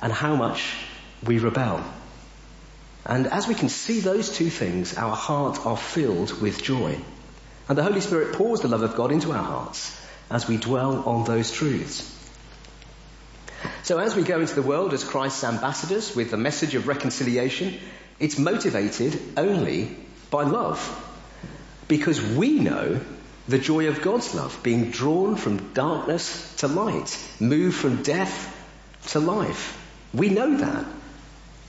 and 0.00 0.12
how 0.12 0.36
much 0.36 0.74
we 1.24 1.38
rebel. 1.38 1.82
And 3.04 3.26
as 3.26 3.48
we 3.48 3.54
can 3.54 3.68
see 3.68 4.00
those 4.00 4.30
two 4.30 4.50
things, 4.50 4.96
our 4.96 5.16
hearts 5.16 5.60
are 5.60 5.76
filled 5.76 6.40
with 6.40 6.62
joy. 6.62 6.98
And 7.68 7.78
the 7.78 7.82
Holy 7.82 8.00
Spirit 8.00 8.34
pours 8.34 8.60
the 8.60 8.68
love 8.68 8.82
of 8.82 8.96
God 8.96 9.12
into 9.12 9.32
our 9.32 9.42
hearts 9.42 9.96
as 10.30 10.48
we 10.48 10.56
dwell 10.56 11.08
on 11.08 11.24
those 11.24 11.50
truths. 11.50 12.19
So 13.82 13.98
as 13.98 14.14
we 14.14 14.22
go 14.22 14.40
into 14.40 14.54
the 14.54 14.62
world 14.62 14.92
as 14.92 15.04
Christ's 15.04 15.44
ambassadors 15.44 16.14
with 16.14 16.30
the 16.30 16.36
message 16.36 16.74
of 16.74 16.86
reconciliation, 16.86 17.78
it's 18.18 18.38
motivated 18.38 19.20
only 19.36 19.96
by 20.30 20.44
love. 20.44 20.78
Because 21.88 22.22
we 22.22 22.60
know 22.60 23.00
the 23.48 23.58
joy 23.58 23.88
of 23.88 24.02
God's 24.02 24.34
love, 24.34 24.60
being 24.62 24.90
drawn 24.90 25.36
from 25.36 25.72
darkness 25.72 26.54
to 26.56 26.68
light, 26.68 27.18
moved 27.40 27.76
from 27.76 28.02
death 28.02 28.56
to 29.08 29.18
life. 29.18 29.76
We 30.14 30.28
know 30.28 30.56
that. 30.58 30.86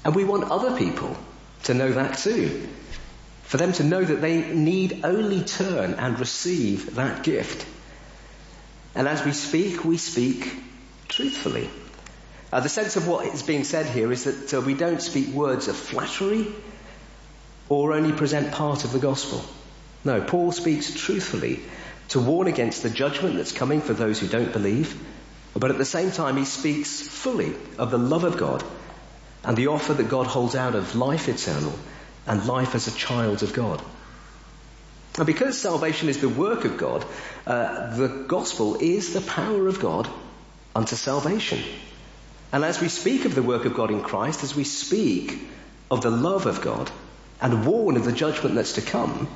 And 0.04 0.16
we 0.16 0.24
want 0.24 0.52
other 0.52 0.78
people 0.78 1.16
to 1.64 1.74
know 1.74 1.92
that 1.92 2.18
too. 2.18 2.68
For 3.44 3.58
them 3.58 3.74
to 3.74 3.84
know 3.84 4.04
that 4.04 4.22
they 4.22 4.54
need 4.54 5.02
only 5.04 5.44
turn 5.44 5.96
and 5.96 6.20
receive 6.20 6.96
that 6.96 7.24
gift. 7.24 7.66
And 8.96 9.08
as 9.08 9.26
we 9.26 9.32
speak, 9.32 9.84
we 9.84 9.98
speak 9.98 10.52
truthfully. 11.08 11.70
Uh, 12.52 12.60
the 12.60 12.70
sense 12.70 12.98
of 12.98 13.08
what 13.08 13.26
is 13.26 13.44
being 13.44 13.64
said 13.64 13.86
here 13.86 14.12
is 14.12 14.26
that 14.26 14.54
uh, 14.54 14.62
we 14.62 14.74
don't 14.74 15.02
speak 15.02 15.30
words 15.30 15.68
of 15.68 15.76
flattery 15.76 16.48
or 17.70 17.94
only 17.94 18.12
present 18.12 18.52
part 18.52 18.84
of 18.84 18.92
the 18.92 19.00
gospel. 19.00 19.42
No, 20.04 20.22
Paul 20.22 20.52
speaks 20.52 20.94
truthfully 20.94 21.62
to 22.10 22.20
warn 22.20 22.48
against 22.48 22.84
the 22.84 22.90
judgment 22.90 23.38
that's 23.38 23.54
coming 23.54 23.80
for 23.80 23.94
those 23.94 24.20
who 24.20 24.28
don't 24.28 24.52
believe, 24.52 25.02
but 25.54 25.72
at 25.72 25.78
the 25.78 25.86
same 25.86 26.12
time 26.12 26.36
he 26.36 26.44
speaks 26.44 27.02
fully 27.02 27.54
of 27.78 27.90
the 27.90 27.98
love 27.98 28.26
of 28.26 28.38
God 28.38 28.64
and 29.46 29.56
the 29.56 29.68
offer 29.68 29.94
that 29.94 30.10
God 30.10 30.28
holds 30.28 30.56
out 30.56 30.76
of 30.76 30.96
life 30.96 31.30
eternal 31.30 31.74
and 32.28 32.46
life 32.46 32.76
as 32.76 32.88
a 32.88 32.98
child 32.98 33.44
of 33.44 33.54
God. 33.54 33.82
And 35.18 35.26
because 35.26 35.58
salvation 35.58 36.10
is 36.10 36.20
the 36.20 36.30
work 36.30 36.66
of 36.66 36.78
God, 36.78 37.06
uh, 37.48 37.96
the 37.96 38.08
gospel 38.28 38.76
is 38.76 39.14
the 39.14 39.22
power 39.22 39.68
of 39.68 39.80
God 39.80 40.10
unto 40.76 40.96
salvation. 40.96 41.60
And 42.52 42.66
as 42.66 42.82
we 42.82 42.90
speak 42.90 43.26
of 43.26 43.36
the 43.36 43.44
work 43.44 43.66
of 43.66 43.74
God 43.74 43.92
in 43.92 44.02
Christ, 44.02 44.44
as 44.44 44.56
we 44.56 44.66
speak 44.66 45.40
of 45.90 46.02
the 46.02 46.12
love 46.12 46.46
of 46.46 46.62
God 46.62 46.92
and 47.42 47.66
warn 47.66 47.96
of 47.96 48.06
the 48.06 48.12
judgment 48.12 48.56
that's 48.56 48.74
to 48.74 48.82
come, 48.82 49.28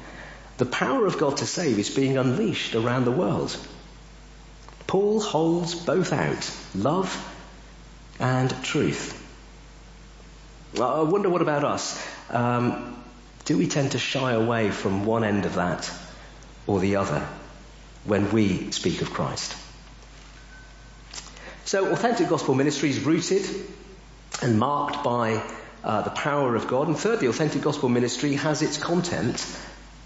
the 0.57 0.65
power 0.65 1.05
of 1.05 1.17
God 1.17 1.38
to 1.38 1.45
save 1.45 1.79
is 1.79 1.89
being 1.89 2.17
unleashed 2.17 2.75
around 2.75 3.05
the 3.05 3.12
world. 3.12 3.55
Paul 4.88 5.19
holds 5.19 5.75
both 5.75 6.13
out, 6.13 6.51
love 6.75 7.13
and 8.19 8.50
truth. 8.63 9.22
I 10.79 11.01
wonder 11.01 11.29
what 11.29 11.41
about 11.41 11.63
us? 11.63 12.01
Um, 12.29 13.01
do 13.45 13.57
we 13.57 13.67
tend 13.67 13.93
to 13.93 14.00
shy 14.00 14.34
away 14.34 14.72
from 14.72 15.05
one 15.05 15.24
end 15.24 15.45
of 15.45 15.55
that 15.55 15.91
or 16.67 16.79
the 16.79 16.98
other 16.98 17.25
when 18.03 18.31
we 18.31 18.72
speak 18.72 19.01
of 19.01 19.12
Christ? 19.12 19.55
So 21.65 21.91
authentic 21.91 22.29
gospel 22.29 22.53
ministry 22.53 22.91
is 22.91 23.00
rooted 23.00 23.43
and 24.43 24.60
marked 24.60 25.03
by 25.03 25.43
uh, 25.84 26.03
the 26.03 26.12
power 26.12 26.55
of 26.55 26.67
God. 26.67 26.88
And 26.88 26.95
thirdly, 26.95 27.27
authentic 27.27 27.63
gospel 27.63 27.89
ministry 27.89 28.36
has 28.36 28.62
its 28.62 28.77
content 28.77 29.43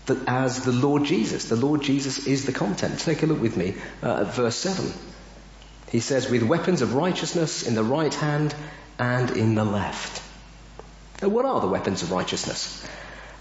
that 0.06 0.25
as 0.25 0.63
the 0.63 0.72
Lord 0.72 1.04
Jesus. 1.04 1.50
The 1.50 1.58
Lord 1.58 1.82
Jesus 1.82 2.25
is 2.28 2.46
the 2.46 2.54
content. 2.54 3.00
Take 3.00 3.24
a 3.24 3.25
look 3.25 3.42
with 3.42 3.58
me 3.58 3.75
uh, 4.01 4.22
at 4.22 4.34
verse 4.36 4.56
7. 4.56 4.89
He 5.92 6.00
says, 6.00 6.30
with 6.30 6.44
weapons 6.44 6.82
of 6.82 6.96
righteousness 6.96 7.68
in 7.68 7.75
the 7.75 7.84
right 7.84 8.13
hand 8.13 8.56
and 8.98 9.32
in 9.32 9.56
the 9.56 9.66
left. 9.66 10.24
Now, 11.22 11.28
what 11.28 11.46
are 11.46 11.60
the 11.60 11.68
weapons 11.68 12.04
of 12.04 12.12
righteousness? 12.12 12.88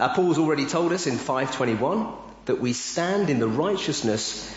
Uh, 0.00 0.12
Paul's 0.12 0.38
already 0.38 0.66
told 0.66 0.92
us 0.92 1.06
in 1.06 1.18
521 1.18 2.12
that 2.46 2.60
we 2.60 2.72
stand 2.72 3.30
in 3.30 3.38
the 3.38 3.48
righteousness 3.48 4.52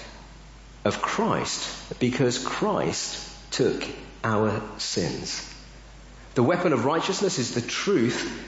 of 0.84 1.00
Christ 1.00 2.00
because 2.00 2.40
Christ 2.40 3.31
took 3.52 3.86
our 4.24 4.62
sins. 4.78 5.48
The 6.34 6.44
weapon 6.44 6.74
of 6.74 6.86
righteousness 6.86 7.38
is 7.38 7.54
the 7.54 7.62
truth 7.62 8.48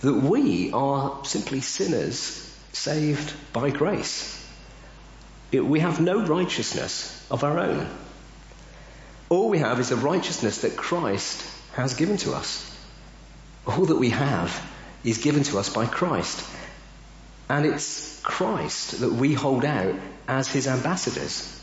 that 0.00 0.14
we 0.14 0.72
are 0.72 1.24
simply 1.24 1.60
sinners 1.60 2.46
saved 2.72 3.34
by 3.52 3.70
grace. 3.70 4.36
We 5.52 5.80
have 5.80 6.00
no 6.00 6.24
righteousness 6.24 7.26
of 7.30 7.44
our 7.44 7.58
own. 7.58 7.88
All 9.28 9.48
we 9.48 9.58
have 9.58 9.78
is 9.78 9.90
a 9.90 9.96
righteousness 9.96 10.62
that 10.62 10.76
Christ 10.76 11.44
has 11.74 11.94
given 11.94 12.16
to 12.18 12.32
us. 12.32 12.66
All 13.66 13.84
that 13.84 13.98
we 13.98 14.10
have 14.10 14.60
is 15.04 15.18
given 15.18 15.42
to 15.44 15.58
us 15.58 15.68
by 15.68 15.86
Christ. 15.86 16.48
And 17.48 17.66
it's 17.66 18.20
Christ 18.22 19.00
that 19.00 19.12
we 19.12 19.34
hold 19.34 19.64
out 19.64 19.94
as 20.26 20.48
his 20.48 20.66
ambassadors. 20.66 21.59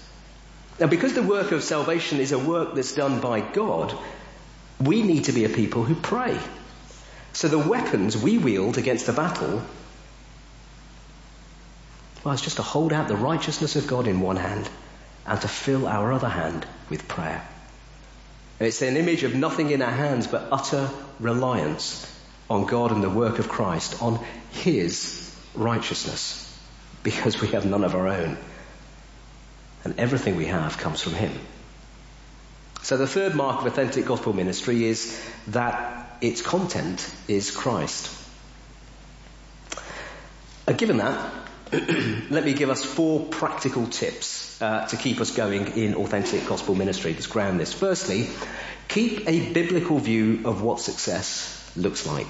Now, 0.80 0.88
because 0.88 1.14
the 1.14 1.24
work 1.24 1.52
of 1.52 1.64
salvation 1.64 2.20
is 2.20 2.32
a 2.32 2.40
work 2.40 2.76
that's 2.76 2.94
done 2.94 3.20
by 3.20 3.42
God, 3.42 3.98
we 4.80 5.02
need 5.02 5.26
to 5.26 5.32
be 5.32 5.46
a 5.46 5.50
people 5.50 5.84
who 5.84 5.96
pray. 5.96 6.40
So 7.34 7.48
the 7.48 7.58
weapons 7.58 8.16
we 8.18 8.38
wield 8.38 8.78
against 8.78 9.06
the 9.06 9.14
battle 9.14 9.64
well, 12.28 12.34
it's 12.34 12.44
just 12.44 12.58
to 12.58 12.62
hold 12.62 12.92
out 12.92 13.08
the 13.08 13.16
righteousness 13.16 13.78
of 13.78 13.88
God 13.88 14.06
in 14.06 14.20
one 14.20 14.36
hand 14.36 14.70
and 15.26 15.40
to 15.40 15.48
fill 15.48 15.88
our 15.88 16.12
other 16.12 16.28
hand 16.28 16.66
with 16.90 17.08
prayer. 17.08 17.48
It's 18.60 18.82
an 18.82 18.98
image 18.98 19.24
of 19.24 19.34
nothing 19.34 19.70
in 19.70 19.82
our 19.82 19.92
hands 19.92 20.28
but 20.28 20.50
utter 20.52 20.90
reliance 21.22 22.06
on 22.50 22.66
God 22.66 22.92
and 22.92 23.02
the 23.02 23.10
work 23.10 23.40
of 23.40 23.48
Christ, 23.48 24.04
on 24.04 24.20
His 24.52 25.34
righteousness, 25.56 26.54
because 27.02 27.40
we 27.40 27.48
have 27.50 27.66
none 27.66 27.86
of 27.86 27.96
our 27.96 28.10
own. 28.10 28.38
And 29.84 30.00
everything 30.00 30.36
we 30.36 30.46
have 30.48 30.78
comes 30.78 31.02
from 31.02 31.14
Him. 31.14 31.32
So 32.84 32.98
the 32.98 33.08
third 33.08 33.36
mark 33.36 33.62
of 33.62 33.68
authentic 33.68 34.06
gospel 34.06 34.34
ministry 34.34 34.86
is 34.86 35.20
that 35.48 36.18
its 36.22 36.42
content 36.42 37.14
is 37.28 37.52
Christ. 37.52 38.14
Uh, 40.68 40.74
given 40.74 40.98
that, 40.98 41.34
let 42.30 42.46
me 42.46 42.54
give 42.54 42.70
us 42.70 42.84
four 42.84 43.26
practical 43.26 43.88
tips 43.88 44.62
uh, 44.62 44.86
to 44.88 44.98
keep 44.98 45.20
us 45.20 45.32
going 45.32 45.68
in 45.78 45.96
authentic 45.96 46.46
gospel 46.48 46.76
ministry. 46.76 47.14
Let's 47.14 47.28
ground 47.28 47.60
this. 47.60 47.74
Firstly, 47.74 48.28
Keep 48.88 49.28
a 49.28 49.52
biblical 49.52 50.00
view 50.00 50.42
of 50.46 50.62
what 50.62 50.80
success 50.80 51.72
looks 51.76 52.08
like. 52.08 52.28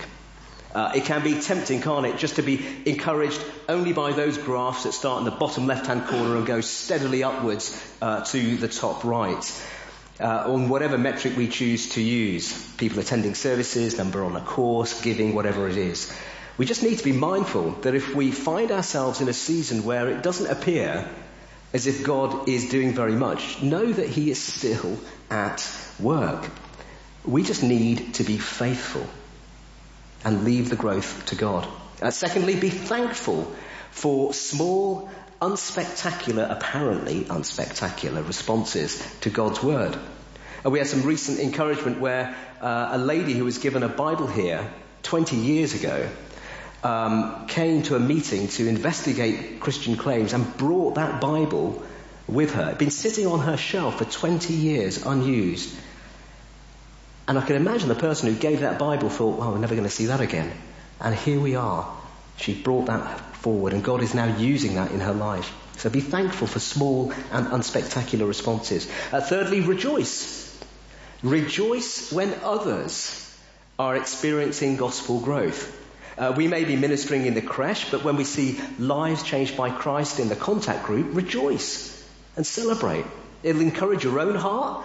Uh, 0.74 0.92
it 0.96 1.06
can 1.06 1.24
be 1.24 1.40
tempting, 1.40 1.82
can't 1.82 2.06
it, 2.06 2.18
just 2.18 2.36
to 2.36 2.42
be 2.42 2.66
encouraged 2.86 3.42
only 3.70 3.94
by 3.94 4.12
those 4.12 4.38
graphs 4.38 4.84
that 4.84 4.92
start 4.92 5.20
in 5.20 5.26
the 5.26 5.32
bottom 5.32 5.66
left-hand 5.66 6.06
corner 6.06 6.36
and 6.36 6.46
go 6.46 6.62
steadily 6.62 7.24
upwards 7.24 7.96
uh, 8.02 8.24
to 8.24 8.58
the 8.58 8.68
top 8.68 9.04
right. 9.04 9.64
Uh, 10.20 10.52
on 10.52 10.68
whatever 10.68 10.98
metric 10.98 11.38
we 11.38 11.48
choose 11.48 11.90
to 11.90 12.02
use, 12.02 12.52
people 12.78 13.00
attending 13.00 13.36
services, 13.36 13.98
number 13.98 14.24
on 14.24 14.36
a 14.36 14.42
course, 14.42 15.02
giving, 15.02 15.36
whatever 15.36 15.68
it 15.68 15.78
is. 15.78 16.12
We 16.58 16.66
just 16.66 16.82
need 16.82 16.98
to 16.98 17.04
be 17.04 17.12
mindful 17.12 17.72
that 17.82 17.94
if 17.94 18.16
we 18.16 18.32
find 18.32 18.72
ourselves 18.72 19.22
in 19.22 19.30
a 19.30 19.34
season 19.34 19.84
where 19.84 20.10
it 20.10 20.24
doesn't 20.24 20.50
appear 20.50 21.08
as 21.72 21.86
if 21.86 22.04
God 22.04 22.50
is 22.50 22.70
doing 22.70 22.94
very 22.94 23.14
much, 23.14 23.62
know 23.62 23.86
that 23.86 24.10
He 24.10 24.32
is 24.32 24.42
still 24.42 24.98
at 25.30 25.70
work. 26.00 26.50
We 27.24 27.44
just 27.44 27.62
need 27.62 28.16
to 28.16 28.24
be 28.24 28.40
faithful 28.40 29.08
and 30.24 30.44
leave 30.44 30.70
the 30.70 30.76
growth 30.76 31.26
to 31.28 31.36
God. 31.36 31.68
Uh, 32.02 32.12
secondly, 32.12 32.60
be 32.60 32.70
thankful 32.70 33.54
for 33.92 34.34
small, 34.34 35.10
unspectacular, 35.42 36.50
apparently 36.50 37.22
unspectacular 37.26 38.26
responses 38.26 39.02
to 39.22 39.30
God's 39.30 39.62
word. 39.64 39.98
Uh, 40.66 40.70
we 40.70 40.80
had 40.80 40.88
some 40.88 41.04
recent 41.04 41.40
encouragement 41.40 42.00
where 42.00 42.36
uh, 42.62 42.90
a 42.92 42.98
lady 42.98 43.34
who 43.34 43.46
was 43.46 43.58
given 43.58 43.84
a 43.84 43.90
Bible 43.90 44.28
here 44.28 44.72
20 45.04 45.36
years 45.36 45.74
ago 45.74 46.10
um, 46.84 47.48
came 47.48 47.84
to 47.84 47.96
a 47.96 48.00
meeting 48.00 48.48
to 48.48 48.68
investigate 48.68 49.60
Christian 49.60 49.98
claims 49.98 50.34
and 50.34 50.58
brought 50.58 50.96
that 50.96 51.22
Bible 51.22 51.84
with 52.28 52.54
her. 52.54 52.68
It'd 52.68 52.78
been 52.78 52.92
sitting 52.92 53.28
on 53.28 53.40
her 53.40 53.58
shelf 53.58 53.98
for 53.98 54.06
20 54.06 54.54
years 54.54 55.06
unused. 55.06 55.76
And 57.28 57.38
I 57.38 57.46
can 57.46 57.56
imagine 57.56 57.90
the 57.90 57.96
person 57.96 58.34
who 58.34 58.40
gave 58.40 58.62
that 58.62 58.80
Bible 58.80 59.10
thought, 59.10 59.38
well, 59.38 59.52
we're 59.52 59.60
never 59.60 59.76
going 59.76 59.88
to 59.88 59.94
see 59.94 60.06
that 60.06 60.22
again. 60.22 60.52
And 61.00 61.14
here 61.14 61.40
we 61.40 61.56
are. 61.56 61.94
She 62.38 62.54
brought 62.54 62.86
that 62.86 63.36
forward 63.38 63.74
and 63.74 63.84
God 63.84 64.02
is 64.02 64.14
now 64.14 64.38
using 64.38 64.76
that 64.76 64.92
in 64.92 65.00
her 65.02 65.14
life. 65.14 65.54
So 65.78 65.90
be 65.90 66.00
thankful 66.00 66.48
for 66.48 66.60
small 66.60 67.12
and 67.32 67.48
unspectacular 67.48 68.28
responses. 68.28 68.90
Uh, 69.12 69.22
thirdly, 69.22 69.62
rejoice. 69.62 70.44
Rejoice 71.22 72.12
when 72.12 72.34
others 72.44 73.24
are 73.78 73.96
experiencing 73.96 74.78
gospel 74.78 75.20
growth. 75.20 75.74
Uh, 76.18 76.34
we 76.36 76.48
may 76.48 76.64
be 76.64 76.76
ministering 76.76 77.28
in 77.28 77.36
the 77.36 77.42
creche, 77.42 77.92
but 77.92 78.04
when 78.04 78.16
we 78.16 78.24
see 78.24 78.60
lives 78.80 79.22
changed 79.22 79.56
by 79.56 79.70
Christ 79.70 80.20
in 80.20 80.30
the 80.30 80.36
contact 80.36 80.86
group, 80.86 81.16
rejoice 81.16 81.94
and 82.36 82.46
celebrate. 82.46 83.06
It'll 83.44 83.62
encourage 83.62 84.04
your 84.04 84.20
own 84.20 84.36
heart 84.36 84.84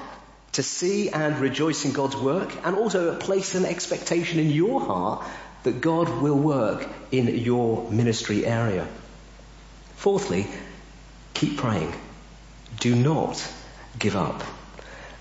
to 0.52 0.62
see 0.62 1.09
and 1.09 1.38
rejoice 1.38 1.85
in 1.85 1.92
God's 1.92 2.16
work 2.16 2.54
and 2.64 2.76
also 2.76 3.16
place 3.16 3.54
an 3.54 3.64
expectation 3.64 4.38
in 4.38 4.50
your 4.50 4.80
heart 4.80 5.25
that 5.62 5.80
God 5.80 6.09
will 6.23 6.38
work 6.38 6.87
in 7.11 7.28
your 7.38 7.90
ministry 7.90 8.44
area. 8.44 8.87
Fourthly, 9.97 10.47
keep 11.35 11.56
praying. 11.56 11.92
Do 12.80 12.94
not 12.94 13.42
give 13.99 14.16
up. 14.16 14.42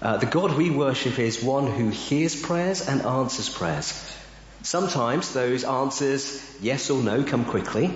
Uh, 0.02 0.18
the 0.18 0.26
God 0.26 0.58
we 0.58 0.72
worship 0.72 1.20
is 1.20 1.44
one 1.44 1.68
who 1.68 1.90
hears 1.90 2.36
prayers 2.36 2.88
and 2.88 3.02
answers 3.04 3.50
prayers. 3.50 4.18
Sometimes 4.64 5.34
those 5.34 5.64
answers, 5.64 6.44
yes 6.62 6.90
or 6.90 7.02
no, 7.02 7.24
come 7.24 7.46
quickly, 7.46 7.94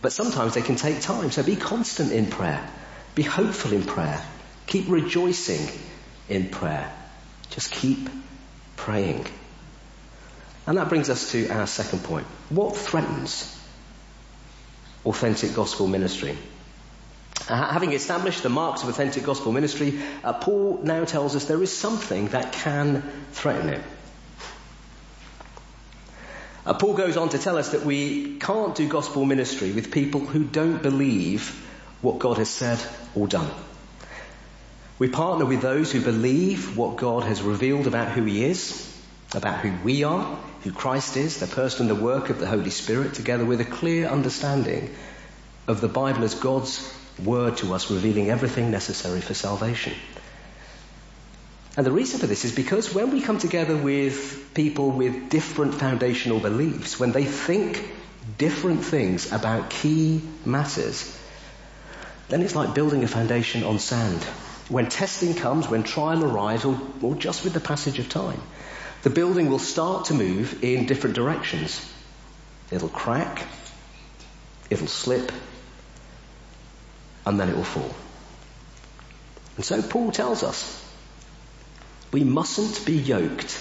but 0.00 0.12
sometimes 0.12 0.54
they 0.54 0.62
can 0.62 0.76
take 0.76 1.00
time. 1.00 1.30
So 1.30 1.42
be 1.42 1.56
constant 1.56 2.12
in 2.12 2.26
prayer. 2.26 2.68
Be 3.14 3.22
hopeful 3.22 3.72
in 3.72 3.82
prayer. 3.82 4.22
Keep 4.66 4.90
rejoicing 4.90 5.66
in 6.28 6.48
prayer. 6.48 6.92
Just 7.50 7.72
keep 7.72 8.08
praying. 8.76 9.26
And 10.66 10.76
that 10.76 10.88
brings 10.88 11.08
us 11.08 11.32
to 11.32 11.48
our 11.48 11.66
second 11.66 12.04
point. 12.04 12.26
What 12.50 12.76
threatens 12.76 13.54
authentic 15.04 15.54
gospel 15.54 15.86
ministry? 15.86 16.36
Uh, 17.48 17.72
having 17.72 17.92
established 17.92 18.42
the 18.42 18.50
marks 18.50 18.82
of 18.82 18.90
authentic 18.90 19.24
gospel 19.24 19.52
ministry, 19.52 19.98
uh, 20.22 20.34
Paul 20.34 20.80
now 20.82 21.04
tells 21.04 21.34
us 21.34 21.46
there 21.46 21.62
is 21.62 21.74
something 21.74 22.28
that 22.28 22.52
can 22.52 23.02
threaten 23.32 23.70
it. 23.70 23.82
Uh, 26.66 26.74
Paul 26.74 26.92
goes 26.92 27.16
on 27.16 27.30
to 27.30 27.38
tell 27.38 27.56
us 27.56 27.70
that 27.70 27.86
we 27.86 28.36
can't 28.38 28.74
do 28.74 28.86
gospel 28.86 29.24
ministry 29.24 29.72
with 29.72 29.90
people 29.90 30.20
who 30.20 30.44
don't 30.44 30.82
believe 30.82 31.48
what 32.02 32.18
God 32.18 32.36
has 32.36 32.50
said 32.50 32.78
or 33.14 33.26
done. 33.26 33.50
We 34.98 35.08
partner 35.08 35.44
with 35.44 35.62
those 35.62 35.92
who 35.92 36.00
believe 36.00 36.76
what 36.76 36.96
God 36.96 37.22
has 37.22 37.40
revealed 37.40 37.86
about 37.86 38.10
who 38.10 38.24
He 38.24 38.44
is, 38.44 38.84
about 39.32 39.60
who 39.60 39.72
we 39.84 40.02
are, 40.02 40.38
who 40.64 40.72
Christ 40.72 41.16
is, 41.16 41.38
the 41.38 41.46
person 41.46 41.88
and 41.88 41.96
the 41.96 42.02
work 42.02 42.30
of 42.30 42.40
the 42.40 42.48
Holy 42.48 42.70
Spirit, 42.70 43.14
together 43.14 43.44
with 43.44 43.60
a 43.60 43.64
clear 43.64 44.08
understanding 44.08 44.94
of 45.68 45.80
the 45.80 45.88
Bible 45.88 46.24
as 46.24 46.34
God's 46.34 46.92
word 47.24 47.58
to 47.58 47.74
us, 47.74 47.90
revealing 47.90 48.28
everything 48.28 48.70
necessary 48.70 49.20
for 49.20 49.34
salvation. 49.34 49.94
And 51.76 51.86
the 51.86 51.92
reason 51.92 52.18
for 52.18 52.26
this 52.26 52.44
is 52.44 52.52
because 52.52 52.92
when 52.92 53.12
we 53.12 53.20
come 53.20 53.38
together 53.38 53.76
with 53.76 54.52
people 54.52 54.90
with 54.90 55.30
different 55.30 55.74
foundational 55.74 56.40
beliefs, 56.40 56.98
when 56.98 57.12
they 57.12 57.24
think 57.24 57.88
different 58.36 58.84
things 58.84 59.30
about 59.30 59.70
key 59.70 60.20
matters, 60.44 61.16
then 62.28 62.42
it's 62.42 62.56
like 62.56 62.74
building 62.74 63.04
a 63.04 63.08
foundation 63.08 63.62
on 63.62 63.78
sand. 63.78 64.26
When 64.68 64.88
testing 64.88 65.34
comes, 65.34 65.68
when 65.68 65.82
trial 65.82 66.24
arrives, 66.24 66.64
or, 66.64 66.78
or 67.00 67.14
just 67.14 67.44
with 67.44 67.54
the 67.54 67.60
passage 67.60 67.98
of 67.98 68.08
time, 68.08 68.40
the 69.02 69.10
building 69.10 69.48
will 69.48 69.58
start 69.58 70.06
to 70.06 70.14
move 70.14 70.62
in 70.62 70.86
different 70.86 71.16
directions. 71.16 71.80
It'll 72.70 72.88
crack, 72.88 73.46
it'll 74.68 74.86
slip, 74.86 75.32
and 77.24 77.40
then 77.40 77.48
it 77.48 77.56
will 77.56 77.64
fall. 77.64 77.94
And 79.56 79.64
so 79.64 79.80
Paul 79.82 80.12
tells 80.12 80.42
us 80.42 80.84
we 82.12 82.24
mustn't 82.24 82.84
be 82.84 82.94
yoked 82.94 83.58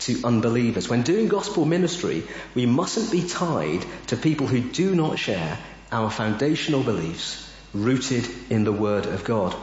to 0.00 0.20
unbelievers. 0.24 0.88
When 0.88 1.02
doing 1.02 1.28
gospel 1.28 1.64
ministry, 1.64 2.22
we 2.54 2.66
mustn't 2.66 3.10
be 3.10 3.28
tied 3.28 3.84
to 4.08 4.16
people 4.16 4.46
who 4.46 4.60
do 4.60 4.94
not 4.94 5.18
share 5.18 5.58
our 5.92 6.10
foundational 6.10 6.82
beliefs 6.82 7.50
rooted 7.74 8.28
in 8.50 8.64
the 8.64 8.72
Word 8.72 9.06
of 9.06 9.24
God. 9.24 9.54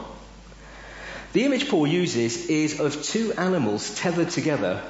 The 1.38 1.44
image 1.44 1.68
Paul 1.68 1.86
uses 1.86 2.46
is 2.46 2.80
of 2.80 3.00
two 3.00 3.32
animals 3.32 3.94
tethered 3.94 4.30
together 4.30 4.82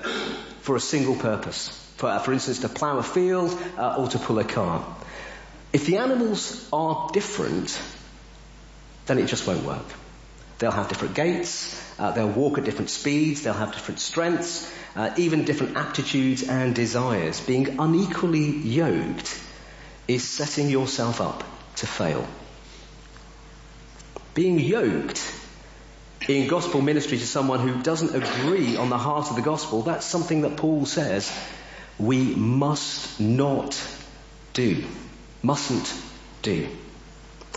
for 0.62 0.76
a 0.76 0.80
single 0.80 1.14
purpose. 1.14 1.68
For, 1.98 2.18
for 2.20 2.32
instance, 2.32 2.60
to 2.60 2.70
plough 2.70 2.96
a 2.96 3.02
field 3.02 3.54
uh, 3.76 3.96
or 3.98 4.08
to 4.08 4.18
pull 4.18 4.38
a 4.38 4.44
car. 4.44 4.82
If 5.74 5.84
the 5.84 5.98
animals 5.98 6.66
are 6.72 7.10
different, 7.12 7.78
then 9.04 9.18
it 9.18 9.26
just 9.26 9.46
won't 9.46 9.62
work. 9.62 9.84
They'll 10.58 10.70
have 10.70 10.88
different 10.88 11.14
gaits, 11.14 11.76
uh, 12.00 12.12
they'll 12.12 12.30
walk 12.30 12.56
at 12.56 12.64
different 12.64 12.88
speeds, 12.88 13.42
they'll 13.42 13.52
have 13.52 13.72
different 13.72 14.00
strengths, 14.00 14.72
uh, 14.96 15.10
even 15.18 15.44
different 15.44 15.76
aptitudes 15.76 16.44
and 16.44 16.74
desires. 16.74 17.40
Being 17.40 17.78
unequally 17.78 18.56
yoked 18.56 19.38
is 20.06 20.26
setting 20.26 20.70
yourself 20.70 21.20
up 21.20 21.44
to 21.76 21.86
fail. 21.86 22.26
Being 24.32 24.58
yoked 24.58 25.37
in 26.26 26.48
gospel 26.48 26.80
ministry 26.80 27.18
to 27.18 27.26
someone 27.26 27.60
who 27.60 27.82
doesn't 27.82 28.14
agree 28.14 28.76
on 28.76 28.90
the 28.90 28.98
heart 28.98 29.30
of 29.30 29.36
the 29.36 29.42
gospel, 29.42 29.82
that's 29.82 30.06
something 30.06 30.42
that 30.42 30.56
Paul 30.56 30.86
says 30.86 31.30
we 31.98 32.34
must 32.34 33.20
not 33.20 33.80
do. 34.52 34.84
Mustn't 35.42 35.92
do. 36.42 36.68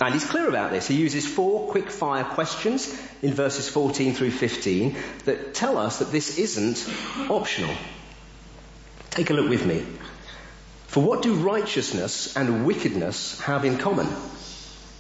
And 0.02 0.14
he's 0.14 0.26
clear 0.26 0.48
about 0.50 0.72
this. 0.72 0.88
He 0.88 0.96
uses 0.96 1.28
four 1.28 1.70
quick 1.70 1.92
fire 1.92 2.24
questions 2.24 2.88
in 3.22 3.34
verses 3.34 3.70
14 3.70 4.14
through 4.14 4.32
15 4.32 4.96
that 5.26 5.54
tell 5.54 5.78
us 5.78 6.00
that 6.00 6.12
this 6.12 6.40
isn't 6.40 6.90
optional. 7.30 7.74
Take 9.12 9.30
a 9.30 9.34
look 9.34 9.50
with 9.50 9.66
me. 9.66 9.86
For 10.88 11.04
what 11.04 11.22
do 11.22 11.36
righteousness 11.36 12.36
and 12.36 12.66
wickedness 12.66 13.40
have 13.42 13.64
in 13.64 13.78
common? 13.78 14.08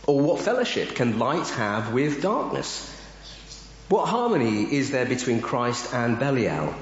Or 0.05 0.19
what 0.19 0.39
fellowship 0.39 0.95
can 0.95 1.17
light 1.17 1.47
have 1.49 1.93
with 1.93 2.21
darkness? 2.21 2.87
What 3.91 4.07
harmony 4.07 4.73
is 4.73 4.91
there 4.91 5.05
between 5.05 5.41
Christ 5.41 5.93
and 5.93 6.17
Belial? 6.17 6.73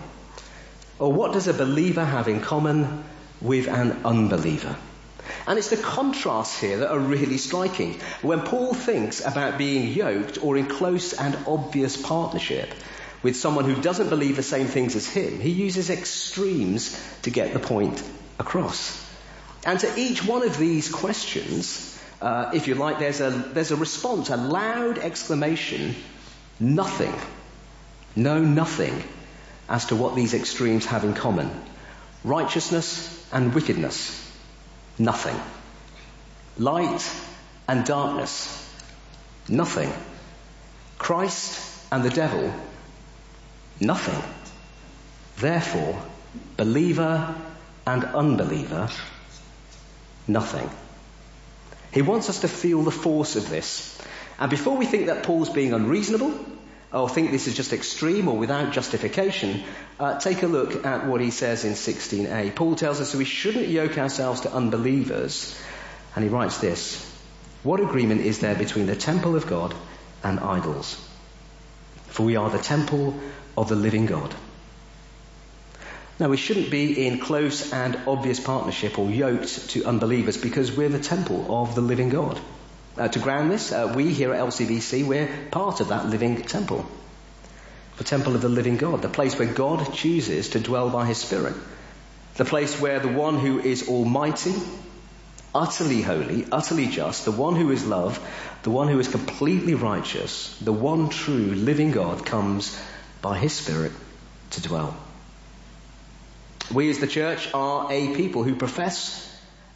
Or 0.99 1.11
what 1.11 1.33
does 1.33 1.47
a 1.47 1.55
believer 1.55 2.05
have 2.05 2.27
in 2.27 2.39
common 2.39 3.03
with 3.41 3.67
an 3.67 4.01
unbeliever? 4.05 4.75
And 5.47 5.57
it's 5.57 5.71
the 5.71 5.77
contrasts 5.77 6.59
here 6.59 6.77
that 6.77 6.91
are 6.91 6.99
really 6.99 7.39
striking. 7.39 7.95
When 8.21 8.41
Paul 8.41 8.75
thinks 8.75 9.25
about 9.25 9.57
being 9.57 9.91
yoked 9.91 10.43
or 10.43 10.55
in 10.55 10.67
close 10.67 11.13
and 11.13 11.35
obvious 11.47 11.97
partnership 11.99 12.71
with 13.23 13.35
someone 13.35 13.65
who 13.65 13.81
doesn't 13.81 14.09
believe 14.09 14.35
the 14.35 14.43
same 14.43 14.67
things 14.67 14.95
as 14.95 15.07
him, 15.07 15.39
he 15.39 15.49
uses 15.49 15.89
extremes 15.89 16.95
to 17.23 17.31
get 17.31 17.53
the 17.53 17.59
point 17.59 18.03
across. 18.37 19.03
And 19.65 19.79
to 19.79 19.91
each 19.99 20.23
one 20.23 20.43
of 20.43 20.59
these 20.59 20.91
questions, 20.91 21.99
uh, 22.21 22.51
if 22.53 22.67
you 22.67 22.75
like, 22.75 22.99
there's 22.99 23.19
a, 23.19 23.31
there's 23.31 23.71
a 23.71 23.75
response, 23.75 24.29
a 24.29 24.37
loud 24.37 24.99
exclamation, 24.99 25.95
nothing. 26.59 27.13
No, 28.15 28.39
nothing 28.39 29.03
as 29.67 29.85
to 29.87 29.95
what 29.95 30.15
these 30.15 30.33
extremes 30.33 30.85
have 30.87 31.03
in 31.03 31.13
common. 31.13 31.49
Righteousness 32.23 33.27
and 33.31 33.53
wickedness. 33.53 34.15
Nothing. 34.97 35.39
Light 36.57 37.09
and 37.67 37.85
darkness. 37.85 38.67
Nothing. 39.47 39.91
Christ 40.97 41.87
and 41.91 42.03
the 42.03 42.09
devil. 42.09 42.53
Nothing. 43.79 44.21
Therefore, 45.37 46.01
believer 46.57 47.35
and 47.87 48.03
unbeliever. 48.03 48.89
Nothing. 50.27 50.69
He 51.91 52.01
wants 52.01 52.29
us 52.29 52.41
to 52.41 52.47
feel 52.47 52.83
the 52.83 52.91
force 52.91 53.35
of 53.35 53.49
this. 53.49 53.99
And 54.39 54.49
before 54.49 54.77
we 54.77 54.85
think 54.85 55.07
that 55.07 55.23
Paul's 55.23 55.49
being 55.49 55.73
unreasonable, 55.73 56.33
or 56.91 57.09
think 57.09 57.31
this 57.31 57.47
is 57.47 57.55
just 57.55 57.73
extreme 57.73 58.27
or 58.27 58.37
without 58.37 58.71
justification, 58.71 59.63
uh, 59.99 60.17
take 60.17 60.41
a 60.43 60.47
look 60.47 60.85
at 60.85 61.05
what 61.05 61.21
he 61.21 61.29
says 61.29 61.65
in 61.65 61.73
16a. 61.73 62.55
Paul 62.55 62.75
tells 62.75 62.99
us 62.99 63.11
that 63.11 63.17
we 63.17 63.25
shouldn't 63.25 63.67
yoke 63.67 63.97
ourselves 63.97 64.41
to 64.41 64.53
unbelievers. 64.53 65.59
And 66.15 66.23
he 66.23 66.29
writes 66.29 66.57
this 66.59 67.05
What 67.63 67.79
agreement 67.79 68.21
is 68.21 68.39
there 68.39 68.55
between 68.55 68.87
the 68.87 68.95
temple 68.95 69.35
of 69.35 69.45
God 69.45 69.75
and 70.23 70.39
idols? 70.39 71.05
For 72.07 72.23
we 72.23 72.37
are 72.37 72.49
the 72.49 72.57
temple 72.57 73.19
of 73.57 73.69
the 73.69 73.75
living 73.75 74.07
God. 74.07 74.33
Now, 76.17 76.29
we 76.29 76.37
shouldn't 76.37 76.69
be 76.69 77.07
in 77.07 77.19
close 77.19 77.71
and 77.71 77.97
obvious 78.07 78.39
partnership 78.39 78.99
or 78.99 79.09
yoked 79.09 79.69
to 79.69 79.85
unbelievers 79.85 80.35
because 80.35 80.75
we're 80.75 80.89
the 80.89 80.99
temple 80.99 81.61
of 81.61 81.75
the 81.75 81.81
living 81.81 82.09
God. 82.09 82.39
Uh, 82.99 83.07
to 83.07 83.19
ground 83.19 83.49
this, 83.49 83.71
uh, 83.71 83.93
we 83.95 84.11
here 84.11 84.33
at 84.33 84.41
LCBC, 84.41 85.07
we're 85.07 85.29
part 85.51 85.79
of 85.79 85.87
that 85.87 86.07
living 86.07 86.41
temple. 86.41 86.85
The 87.97 88.03
temple 88.03 88.35
of 88.35 88.41
the 88.41 88.49
living 88.49 88.75
God, 88.75 89.01
the 89.01 89.07
place 89.07 89.39
where 89.39 89.47
God 89.47 89.93
chooses 89.93 90.49
to 90.49 90.59
dwell 90.59 90.89
by 90.89 91.05
His 91.05 91.17
Spirit. 91.17 91.55
The 92.35 92.43
place 92.43 92.77
where 92.81 92.99
the 92.99 93.07
one 93.07 93.39
who 93.39 93.59
is 93.59 93.87
almighty, 93.87 94.53
utterly 95.55 96.01
holy, 96.01 96.45
utterly 96.51 96.87
just, 96.87 97.23
the 97.23 97.31
one 97.31 97.55
who 97.55 97.71
is 97.71 97.85
love, 97.85 98.19
the 98.63 98.69
one 98.69 98.89
who 98.89 98.99
is 98.99 99.07
completely 99.07 99.75
righteous, 99.75 100.53
the 100.59 100.73
one 100.73 101.07
true 101.07 101.55
living 101.55 101.91
God 101.91 102.25
comes 102.25 102.77
by 103.21 103.37
His 103.37 103.53
Spirit 103.53 103.93
to 104.51 104.61
dwell. 104.61 104.93
We 106.73 106.89
as 106.89 106.99
the 106.99 107.07
church 107.07 107.49
are 107.53 107.89
a 107.89 108.13
people 108.13 108.43
who 108.43 108.55
profess 108.55 109.28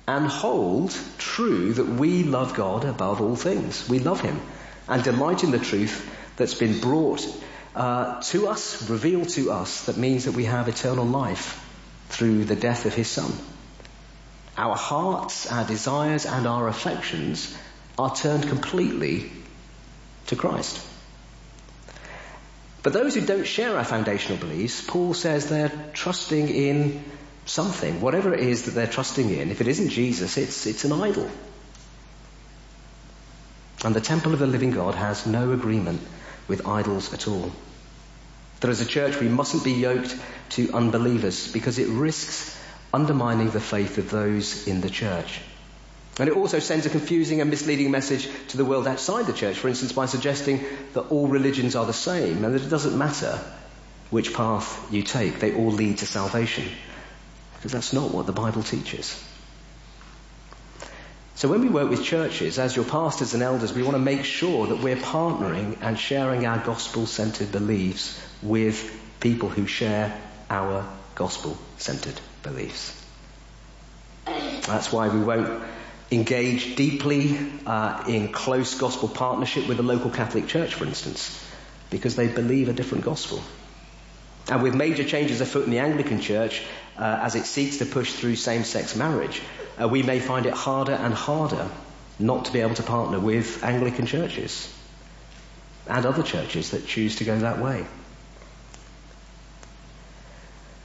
and 0.08 0.28
hold 0.28 0.96
true 1.18 1.74
that 1.74 1.88
we 1.88 2.24
love 2.24 2.56
God 2.56 2.86
above 2.86 3.22
all 3.22 3.36
things. 3.36 3.88
We 3.88 4.00
love 4.00 4.22
Him 4.22 4.42
and 4.88 5.04
delight 5.04 5.44
in 5.44 5.52
the 5.52 5.60
truth 5.60 6.10
that's 6.36 6.56
been 6.56 6.80
brought 6.80 7.26
uh, 7.76 8.22
to 8.22 8.48
us, 8.48 8.90
revealed 8.90 9.30
to 9.30 9.52
us, 9.52 9.86
that 9.86 9.98
means 9.98 10.26
that 10.26 10.34
we 10.34 10.46
have 10.46 10.68
eternal 10.68 11.06
life 11.06 11.60
through 12.10 12.46
the 12.46 12.56
death 12.56 12.86
of 12.86 12.94
His 12.94 13.08
Son. 13.08 13.32
Our 14.58 14.76
hearts, 14.76 15.52
our 15.52 15.66
desires, 15.66 16.26
and 16.26 16.46
our 16.46 16.68
affections 16.68 17.58
are 17.98 18.16
turned 18.16 18.48
completely 18.48 19.32
to 20.28 20.36
Christ. 20.36 20.86
But 22.84 22.94
those 22.94 23.16
who 23.16 23.22
don't 23.22 23.48
share 23.48 23.78
our 23.78 23.86
foundational 23.86 24.38
beliefs, 24.38 24.82
Paul 24.86 25.14
says 25.14 25.48
they're 25.48 25.72
trusting 25.94 26.50
in 26.50 27.04
something, 27.46 28.02
whatever 28.02 28.34
it 28.34 28.42
is 28.42 28.64
that 28.64 28.72
they're 28.72 28.88
trusting 28.88 29.30
in. 29.30 29.52
If 29.52 29.62
it 29.62 29.68
isn't 29.68 29.90
Jesus, 29.90 30.38
it's, 30.38 30.66
it's 30.66 30.86
an 30.86 30.94
idol. 30.94 31.30
And 33.84 33.94
the 33.94 34.02
temple 34.02 34.34
of 34.34 34.40
the 34.40 34.48
living 34.48 34.72
God 34.72 34.96
has 34.96 35.26
no 35.26 35.52
agreement 35.52 36.02
with 36.48 36.68
idols 36.68 37.14
at 37.14 37.28
all. 37.28 37.52
That 38.62 38.70
as 38.70 38.80
a 38.80 38.86
church 38.86 39.20
we 39.20 39.28
mustn't 39.28 39.64
be 39.64 39.74
yoked 39.74 40.16
to 40.52 40.72
unbelievers 40.74 41.52
because 41.52 41.80
it 41.80 41.90
risks 41.90 42.58
undermining 42.94 43.50
the 43.50 43.60
faith 43.60 43.98
of 43.98 44.10
those 44.10 44.68
in 44.68 44.80
the 44.80 44.90
church. 44.90 45.42
And 46.20 46.30
it 46.30 46.38
also 46.38 46.60
sends 46.60 46.86
a 46.86 46.92
confusing 46.92 47.42
and 47.42 47.50
misleading 47.50 47.90
message 47.90 48.30
to 48.50 48.58
the 48.58 48.64
world 48.64 48.88
outside 48.88 49.26
the 49.26 49.34
church, 49.34 49.58
for 49.58 49.68
instance, 49.68 49.92
by 49.92 50.06
suggesting 50.06 50.64
that 50.94 51.10
all 51.10 51.28
religions 51.28 51.76
are 51.76 51.88
the 51.88 51.94
same 51.94 52.46
and 52.46 52.54
that 52.54 52.62
it 52.62 52.70
doesn't 52.70 52.98
matter 52.98 53.40
which 54.12 54.34
path 54.34 54.94
you 54.94 55.02
take, 55.02 55.40
they 55.40 55.56
all 55.56 55.72
lead 55.72 55.98
to 55.98 56.06
salvation. 56.06 56.66
Because 57.64 57.72
that's 57.72 57.94
not 57.94 58.12
what 58.12 58.26
the 58.26 58.34
Bible 58.34 58.62
teaches. 58.62 59.24
So 61.36 61.48
when 61.48 61.62
we 61.62 61.70
work 61.70 61.90
with 61.90 62.04
churches, 62.04 62.60
as 62.60 62.76
your 62.76 62.84
pastors 62.84 63.34
and 63.34 63.42
elders, 63.42 63.72
we 63.72 63.84
want 63.84 63.96
to 63.96 64.00
make 64.00 64.26
sure 64.26 64.68
that 64.68 64.84
we're 64.84 64.98
partnering 64.98 65.78
and 65.80 65.98
sharing 65.98 66.46
our 66.46 66.58
gospel-centered 66.58 67.54
beliefs 67.54 68.22
with 68.42 68.92
people 69.22 69.48
who 69.48 69.66
share 69.66 70.14
our 70.50 70.86
gospel-centered 71.16 72.20
beliefs. 72.44 73.02
That's 74.26 74.92
why 74.92 75.08
we 75.08 75.22
won't 75.22 75.64
engage 76.12 76.76
deeply 76.76 77.50
uh, 77.66 78.04
in 78.10 78.34
close 78.34 78.78
gospel 78.78 79.08
partnership 79.08 79.70
with 79.70 79.80
a 79.80 79.84
local 79.84 80.10
Catholic 80.10 80.48
Church, 80.48 80.74
for 80.74 80.84
instance, 80.84 81.42
because 81.90 82.18
they 82.18 82.28
believe 82.28 82.68
a 82.68 82.74
different 82.74 83.06
gospel. 83.06 83.42
And 84.50 84.62
with 84.62 84.76
major 84.76 85.04
changes 85.04 85.42
afoot 85.42 85.66
in 85.66 85.72
the 85.72 85.80
Anglican 85.80 86.20
Church, 86.20 86.64
uh, 86.98 87.20
as 87.22 87.36
it 87.36 87.46
seeks 87.46 87.78
to 87.78 87.86
push 87.86 88.14
through 88.14 88.36
same-sex 88.36 88.96
marriage, 88.96 89.42
uh, 89.82 89.88
we 89.88 90.04
may 90.04 90.20
find 90.20 90.46
it 90.46 90.54
harder 90.54 90.94
and 90.94 91.14
harder 91.14 91.70
not 92.20 92.46
to 92.46 92.54
be 92.54 92.60
able 92.60 92.76
to 92.76 92.84
partner 92.84 93.20
with 93.20 93.64
Anglican 93.64 94.06
churches 94.06 94.72
and 95.88 96.06
other 96.06 96.24
churches 96.24 96.72
that 96.72 96.86
choose 96.86 97.18
to 97.18 97.24
go 97.24 97.38
that 97.40 97.60
way. 97.60 97.86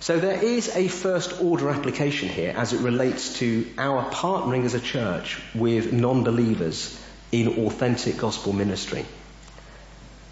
So 0.01 0.19
there 0.19 0.43
is 0.43 0.75
a 0.75 0.89
first 0.89 1.43
order 1.43 1.69
application 1.71 2.29
here 2.29 2.55
as 2.57 2.73
it 2.73 2.81
relates 2.81 3.39
to 3.41 3.67
our 3.77 4.11
partnering 4.11 4.65
as 4.65 4.75
a 4.75 4.81
church 4.81 5.41
with 5.55 5.93
non-believers 5.93 6.99
in 7.33 7.67
authentic 7.67 8.17
gospel 8.17 8.53
ministry. 8.53 9.05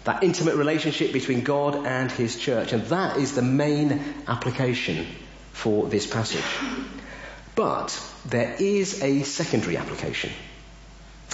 That 0.07 0.23
intimate 0.23 0.55
relationship 0.55 1.11
between 1.11 1.41
God 1.41 1.85
and 1.85 2.09
His 2.09 2.39
church. 2.39 2.71
And 2.71 2.83
that 2.85 3.17
is 3.17 3.35
the 3.35 3.41
main 3.41 4.01
application 4.25 5.05
for 5.51 5.89
this 5.89 6.07
passage. 6.07 6.45
But 7.55 8.01
there 8.25 8.55
is 8.57 9.03
a 9.03 9.23
secondary 9.23 9.75
application. 9.75 10.29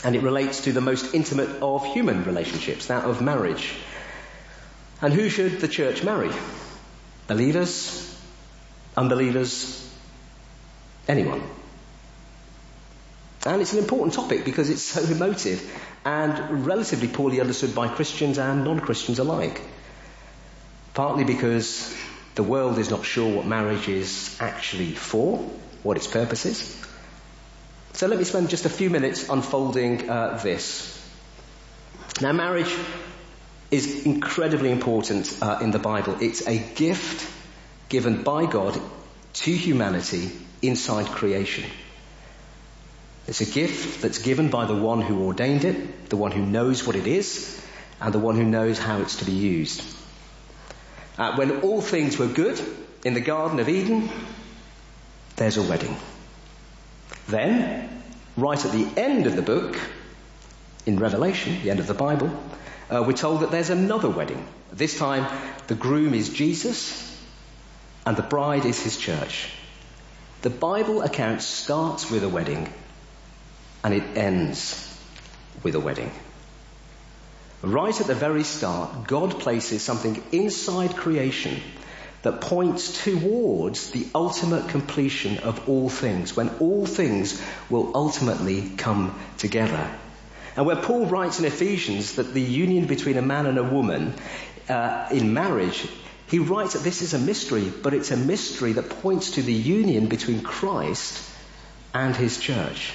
And 0.04 0.16
it 0.16 0.24
relates 0.24 0.62
to 0.62 0.72
the 0.72 0.82
most 0.82 1.14
intimate 1.14 1.62
of 1.62 1.86
human 1.86 2.24
relationships, 2.24 2.88
that 2.88 3.06
of 3.06 3.22
marriage. 3.22 3.76
And 5.04 5.14
who 5.14 5.30
should 5.30 5.62
the 5.62 5.68
church 5.68 6.04
marry? 6.04 6.32
Believers, 7.28 8.20
unbelievers, 8.98 9.88
anyone. 11.08 11.44
And 13.46 13.62
it's 13.62 13.74
an 13.74 13.80
important 13.80 14.16
topic 14.16 14.46
because 14.46 14.72
it's 14.72 14.82
so 14.82 15.04
emotive 15.14 15.62
and 16.06 16.66
relatively 16.66 17.08
poorly 17.08 17.40
understood 17.40 17.74
by 17.74 17.88
Christians 17.88 18.38
and 18.38 18.64
non-Christians 18.64 19.20
alike. 19.20 19.62
Partly 20.94 21.24
because 21.24 21.96
the 22.36 22.44
world 22.44 22.78
is 22.78 22.90
not 22.90 23.06
sure 23.06 23.36
what 23.36 23.46
marriage 23.46 23.88
is 23.88 24.36
actually 24.40 24.92
for, 24.92 25.38
what 25.84 25.98
its 25.98 26.08
purpose 26.08 26.46
is. 26.46 26.86
So 27.94 28.08
let 28.08 28.18
me 28.18 28.26
spend 28.26 28.50
just 28.50 28.66
a 28.66 28.70
few 28.70 28.90
minutes 28.90 29.30
unfolding 29.30 30.10
uh, 30.10 30.40
this. 30.44 30.90
Now 32.22 32.32
marriage 32.32 32.74
is 33.72 34.06
incredibly 34.06 34.72
important 34.72 35.38
uh, 35.42 35.60
in 35.62 35.72
the 35.72 35.80
Bible. 35.80 36.18
It's 36.20 36.48
a 36.48 36.58
gift 36.58 37.30
given 37.90 38.24
by 38.24 38.46
God 38.46 38.80
to 39.34 39.52
humanity 39.52 40.32
inside 40.62 41.08
creation. 41.08 41.66
It's 43.28 43.42
a 43.42 43.46
gift 43.46 44.02
that's 44.02 44.20
given 44.20 44.50
by 44.50 44.66
the 44.66 44.76
one 44.76 45.02
who 45.02 45.26
ordained 45.26 45.64
it, 45.64 46.10
the 46.10 46.18
one 46.18 46.32
who 46.32 46.46
knows 46.46 46.86
what 46.86 46.96
it 46.96 47.08
is, 47.08 47.62
and 48.02 48.14
the 48.14 48.20
one 48.20 48.36
who 48.36 48.44
knows 48.44 48.78
how 48.78 49.00
it's 49.00 49.18
to 49.18 49.26
be 49.26 49.32
used. 49.32 49.82
Uh, 51.18 51.36
when 51.36 51.62
all 51.62 51.82
things 51.82 52.18
were 52.18 52.28
good 52.28 52.62
in 53.06 53.14
the 53.14 53.22
Garden 53.22 53.60
of 53.60 53.70
Eden, 53.70 54.10
there's 55.38 55.58
a 55.58 55.64
wedding. 55.64 55.96
Then, 57.28 58.04
right 58.36 58.64
at 58.64 58.72
the 58.72 58.88
end 58.98 59.26
of 59.26 59.36
the 59.38 59.42
book, 59.42 59.80
in 60.86 61.00
Revelation, 61.00 61.62
the 61.64 61.72
end 61.72 61.80
of 61.80 61.88
the 61.88 61.94
Bible, 61.94 62.30
uh, 62.90 63.04
we're 63.08 63.14
told 63.14 63.40
that 63.40 63.52
there's 63.52 63.70
another 63.70 64.10
wedding. 64.10 64.46
This 64.74 64.98
time, 64.98 65.26
the 65.68 65.76
groom 65.76 66.14
is 66.14 66.30
Jesus, 66.30 67.18
and 68.06 68.18
the 68.18 68.24
bride 68.24 68.66
is 68.66 68.84
his 68.84 68.98
church. 68.98 69.50
The 70.42 70.50
Bible 70.50 71.02
account 71.04 71.42
starts 71.42 72.12
with 72.12 72.26
a 72.26 72.30
wedding 72.30 72.68
and 73.84 73.94
it 73.94 74.18
ends 74.18 74.98
with 75.64 75.76
a 75.76 75.80
wedding. 75.80 76.12
Right 77.62 78.00
at 78.00 78.08
the 78.08 78.16
very 78.16 78.44
start, 78.44 79.08
God 79.08 79.40
places 79.40 79.82
something 79.82 80.22
inside 80.32 80.96
creation 80.96 81.62
that 82.24 82.42
points 82.42 83.04
towards 83.04 83.92
the 83.92 84.08
ultimate 84.16 84.70
completion 84.70 85.40
of 85.40 85.68
all 85.68 85.90
things, 85.90 86.36
when 86.36 86.50
all 86.60 86.86
things 86.86 87.42
will 87.70 87.92
ultimately 87.96 88.70
come 88.78 89.18
together. 89.38 89.90
And 90.56 90.66
where 90.66 90.76
Paul 90.76 91.06
writes 91.08 91.40
in 91.40 91.46
Ephesians 91.46 92.16
that 92.16 92.34
the 92.34 92.42
union 92.42 92.86
between 92.86 93.18
a 93.18 93.22
man 93.22 93.46
and 93.46 93.58
a 93.58 93.64
woman 93.64 94.14
uh, 94.70 95.08
in 95.12 95.34
marriage 95.34 95.88
He 96.34 96.40
writes 96.40 96.74
that 96.74 96.84
this 96.84 97.04
is 97.04 97.14
a 97.14 97.20
mystery, 97.20 97.72
but 97.84 97.94
it's 97.94 98.10
a 98.10 98.18
mystery 98.18 98.74
that 98.74 98.90
points 98.90 99.32
to 99.32 99.44
the 99.44 99.54
union 99.54 100.08
between 100.08 100.42
Christ 100.42 101.22
and 101.94 102.16
his 102.16 102.40
church. 102.40 102.94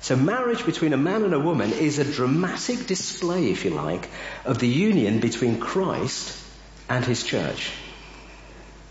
So 0.00 0.16
marriage 0.16 0.64
between 0.64 0.92
a 0.92 0.96
man 0.96 1.24
and 1.24 1.34
a 1.34 1.40
woman 1.40 1.72
is 1.72 1.98
a 1.98 2.04
dramatic 2.04 2.86
display, 2.86 3.50
if 3.50 3.64
you 3.64 3.70
like, 3.70 4.08
of 4.44 4.58
the 4.58 4.68
union 4.68 5.20
between 5.20 5.58
Christ 5.58 6.36
and 6.88 7.04
his 7.04 7.24
church. 7.24 7.72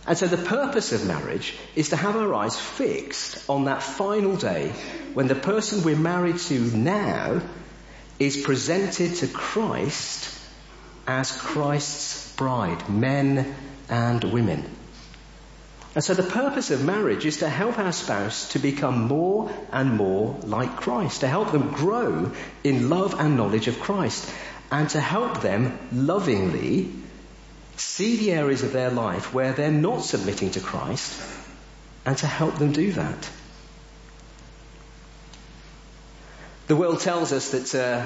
And 0.05 0.17
so 0.17 0.27
the 0.27 0.37
purpose 0.37 0.93
of 0.93 1.05
marriage 1.05 1.53
is 1.75 1.89
to 1.89 1.97
have 1.97 2.15
our 2.15 2.33
eyes 2.33 2.57
fixed 2.57 3.49
on 3.49 3.65
that 3.65 3.83
final 3.83 4.37
day 4.37 4.73
when 5.13 5.27
the 5.27 5.35
person 5.35 5.83
we're 5.83 5.97
married 5.97 6.37
to 6.37 6.59
now 6.59 7.41
is 8.19 8.37
presented 8.37 9.15
to 9.15 9.27
Christ 9.27 10.33
as 11.05 11.31
Christ's 11.31 12.33
bride, 12.35 12.89
men 12.89 13.53
and 13.89 14.23
women. 14.23 14.76
And 15.97 16.03
so 16.03 16.13
the 16.13 16.21
purpose 16.21 16.69
of 16.69 16.85
marriage 16.85 17.25
is 17.25 17.37
to 17.37 17.49
help 17.49 17.79
our 17.79 17.91
spouse 17.91 18.49
to 18.49 18.59
become 18.59 19.07
more 19.07 19.51
and 19.71 19.97
more 19.97 20.37
like 20.43 20.75
Christ, 20.75 21.21
to 21.21 21.27
help 21.27 21.51
them 21.51 21.71
grow 21.71 22.31
in 22.63 22.87
love 22.87 23.19
and 23.19 23.35
knowledge 23.35 23.67
of 23.67 23.79
Christ, 23.79 24.31
and 24.71 24.87
to 24.91 25.01
help 25.01 25.41
them 25.41 25.75
lovingly 25.91 26.91
see 27.77 28.15
the 28.17 28.31
areas 28.33 28.61
of 28.61 28.73
their 28.73 28.91
life 28.91 29.33
where 29.33 29.53
they're 29.53 29.71
not 29.71 30.03
submitting 30.03 30.51
to 30.51 30.59
Christ, 30.59 31.19
and 32.05 32.15
to 32.19 32.27
help 32.27 32.59
them 32.59 32.73
do 32.73 32.91
that. 32.91 33.29
The 36.67 36.75
world 36.75 36.99
tells 36.99 37.33
us 37.33 37.49
that 37.53 37.73
uh, 37.73 38.05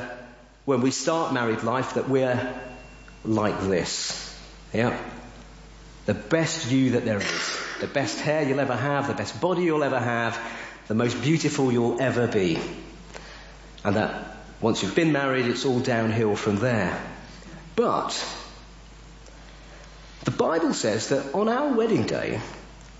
when 0.63 0.79
we 0.79 0.91
start 0.91 1.33
married 1.33 1.63
life 1.63 1.95
that 1.95 2.07
we're 2.07 2.55
like 3.25 3.59
this. 3.63 4.33
Yeah. 4.71 4.97
The 6.11 6.19
best 6.19 6.69
you 6.69 6.89
that 6.89 7.05
there 7.05 7.19
is 7.19 7.57
the 7.79 7.87
best 7.87 8.19
hair 8.19 8.43
you'll 8.43 8.59
ever 8.59 8.75
have, 8.75 9.07
the 9.07 9.13
best 9.13 9.39
body 9.39 9.63
you'll 9.63 9.81
ever 9.81 9.97
have, 9.97 10.37
the 10.89 10.93
most 10.93 11.21
beautiful 11.21 11.71
you'll 11.71 12.01
ever 12.01 12.27
be. 12.27 12.59
And 13.85 13.95
that 13.95 14.35
once 14.59 14.83
you've 14.83 14.93
been 14.93 15.13
married, 15.13 15.45
it's 15.45 15.63
all 15.63 15.79
downhill 15.79 16.35
from 16.35 16.57
there. 16.57 17.01
But 17.77 18.11
the 20.25 20.31
Bible 20.31 20.73
says 20.73 21.07
that 21.07 21.33
on 21.33 21.47
our 21.47 21.77
wedding 21.77 22.07
day, 22.07 22.41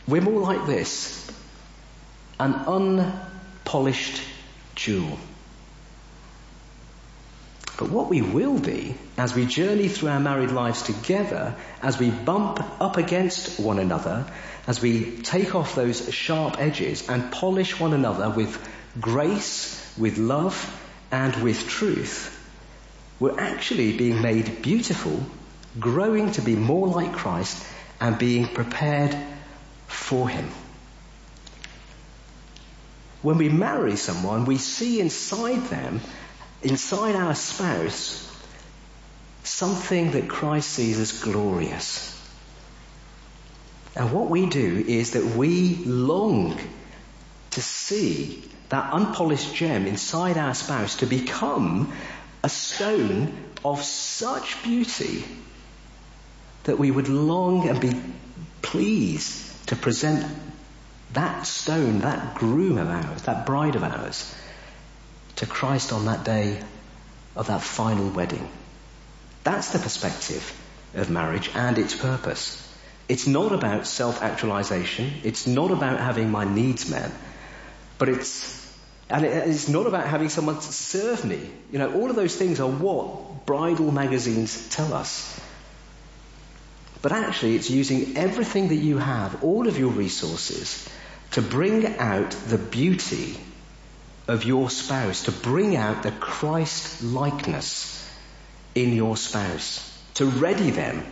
we're 0.07 0.21
more 0.21 0.39
like 0.39 0.65
this 0.65 1.29
an 2.39 2.53
unpolished 2.53 4.21
jewel. 4.75 5.19
But 7.81 7.89
what 7.89 8.09
we 8.09 8.21
will 8.21 8.59
be 8.59 8.93
as 9.17 9.33
we 9.33 9.47
journey 9.47 9.87
through 9.87 10.09
our 10.09 10.19
married 10.19 10.51
lives 10.51 10.83
together, 10.83 11.55
as 11.81 11.97
we 11.97 12.11
bump 12.11 12.59
up 12.79 12.97
against 12.97 13.59
one 13.59 13.79
another, 13.79 14.31
as 14.67 14.79
we 14.83 15.17
take 15.23 15.55
off 15.55 15.73
those 15.73 16.13
sharp 16.13 16.59
edges 16.59 17.09
and 17.09 17.31
polish 17.31 17.79
one 17.79 17.93
another 17.93 18.29
with 18.29 18.55
grace, 18.99 19.83
with 19.97 20.19
love, 20.19 20.55
and 21.11 21.35
with 21.37 21.67
truth, 21.67 22.37
we're 23.19 23.39
actually 23.39 23.97
being 23.97 24.21
made 24.21 24.61
beautiful, 24.61 25.19
growing 25.79 26.31
to 26.33 26.43
be 26.43 26.55
more 26.55 26.87
like 26.87 27.13
Christ, 27.13 27.65
and 27.99 28.15
being 28.15 28.47
prepared 28.47 29.17
for 29.87 30.29
Him. 30.29 30.47
When 33.23 33.39
we 33.39 33.49
marry 33.49 33.95
someone, 33.95 34.45
we 34.45 34.59
see 34.59 34.99
inside 34.99 35.63
them, 35.71 35.99
inside 36.63 37.15
our 37.15 37.35
spouse, 37.35 38.27
something 39.43 40.11
that 40.11 40.29
Christ 40.29 40.69
sees 40.69 40.99
as 40.99 41.23
glorious. 41.23 42.07
And 43.95 44.11
what 44.11 44.29
we 44.29 44.45
do 44.45 44.83
is 44.87 45.11
that 45.11 45.25
we 45.25 45.75
long 45.85 46.57
to 47.51 47.61
see 47.61 48.43
that 48.69 48.93
unpolished 48.93 49.53
gem 49.53 49.85
inside 49.85 50.37
our 50.37 50.53
spouse 50.53 50.97
to 50.97 51.05
become 51.05 51.91
a 52.43 52.49
stone 52.49 53.33
of 53.65 53.83
such 53.83 54.63
beauty 54.63 55.25
that 56.63 56.79
we 56.79 56.89
would 56.89 57.09
long 57.09 57.67
and 57.67 57.81
be 57.81 58.01
pleased 58.61 59.67
to 59.67 59.75
present 59.75 60.25
that 61.13 61.45
stone, 61.45 61.99
that 61.99 62.35
groom 62.35 62.77
of 62.77 62.89
ours, 62.89 63.23
that 63.23 63.45
bride 63.45 63.75
of 63.75 63.83
ours, 63.83 64.33
to 65.41 65.47
Christ 65.47 65.91
on 65.91 66.05
that 66.05 66.23
day 66.23 66.61
of 67.35 67.47
that 67.47 67.61
final 67.63 68.07
wedding. 68.11 68.47
That's 69.43 69.71
the 69.71 69.79
perspective 69.79 70.43
of 70.93 71.09
marriage 71.09 71.49
and 71.55 71.79
its 71.79 71.95
purpose. 71.95 72.45
It's 73.09 73.25
not 73.25 73.51
about 73.51 73.87
self-actualization. 73.87 75.11
It's 75.23 75.47
not 75.47 75.71
about 75.71 75.99
having 75.99 76.29
my 76.29 76.43
needs 76.45 76.91
met. 76.91 77.11
But 77.97 78.09
it's, 78.09 78.71
and 79.09 79.25
it's 79.25 79.67
not 79.67 79.87
about 79.87 80.05
having 80.05 80.29
someone 80.29 80.61
serve 80.61 81.25
me. 81.25 81.49
You 81.71 81.79
know, 81.79 81.91
all 81.91 82.11
of 82.11 82.15
those 82.15 82.35
things 82.35 82.59
are 82.59 82.69
what 82.69 83.47
bridal 83.47 83.91
magazines 83.91 84.69
tell 84.69 84.93
us. 84.93 85.41
But 87.01 87.13
actually, 87.13 87.55
it's 87.55 87.71
using 87.71 88.15
everything 88.15 88.67
that 88.67 88.75
you 88.75 88.99
have, 88.99 89.43
all 89.43 89.67
of 89.67 89.79
your 89.79 89.89
resources, 89.89 90.87
to 91.31 91.41
bring 91.41 91.97
out 91.97 92.29
the 92.29 92.59
beauty 92.59 93.39
of 94.27 94.43
your 94.43 94.69
spouse, 94.69 95.23
to 95.23 95.31
bring 95.31 95.75
out 95.75 96.03
the 96.03 96.11
Christ 96.11 97.03
likeness 97.03 98.09
in 98.75 98.93
your 98.93 99.17
spouse, 99.17 99.87
to 100.15 100.25
ready 100.25 100.71
them 100.71 101.05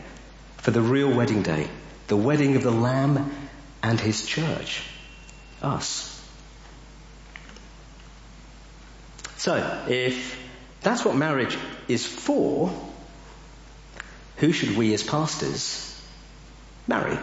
for 0.58 0.72
the 0.72 0.82
real 0.82 1.13
wedding 1.13 1.43
day 1.43 1.69
the 2.10 2.17
wedding 2.17 2.56
of 2.56 2.63
the 2.63 2.72
Lamb 2.72 3.32
and 3.82 4.00
his 4.00 4.26
church, 4.26 4.84
us. 5.62 6.08
So, 9.38 9.86
if 9.88 10.38
that's 10.82 11.06
what 11.06 11.15
marriage 11.15 11.58
is 11.88 12.06
for, 12.06 12.74
who 14.38 14.52
should 14.52 14.76
we 14.76 14.93
as 14.93 15.04
pastors 15.04 16.02
marry? 16.88 17.17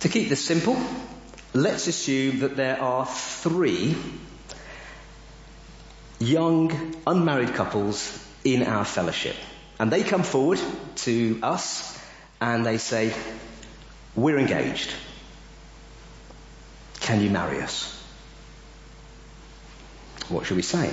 To 0.00 0.08
keep 0.08 0.28
this 0.28 0.44
simple, 0.44 0.76
let's 1.56 1.86
assume 1.86 2.40
that 2.40 2.56
there 2.56 2.80
are 2.80 3.06
three 3.06 3.96
young, 6.18 6.94
unmarried 7.06 7.54
couples 7.54 8.22
in 8.44 8.62
our 8.62 8.84
fellowship. 8.84 9.36
And 9.78 9.90
they 9.90 10.02
come 10.02 10.22
forward 10.22 10.60
to 10.96 11.38
us 11.42 11.98
and 12.40 12.64
they 12.64 12.78
say, 12.78 13.14
we're 14.14 14.38
engaged. 14.38 14.92
Can 17.00 17.20
you 17.20 17.30
marry 17.30 17.60
us? 17.60 17.92
What 20.28 20.46
should 20.46 20.56
we 20.56 20.62
say? 20.62 20.92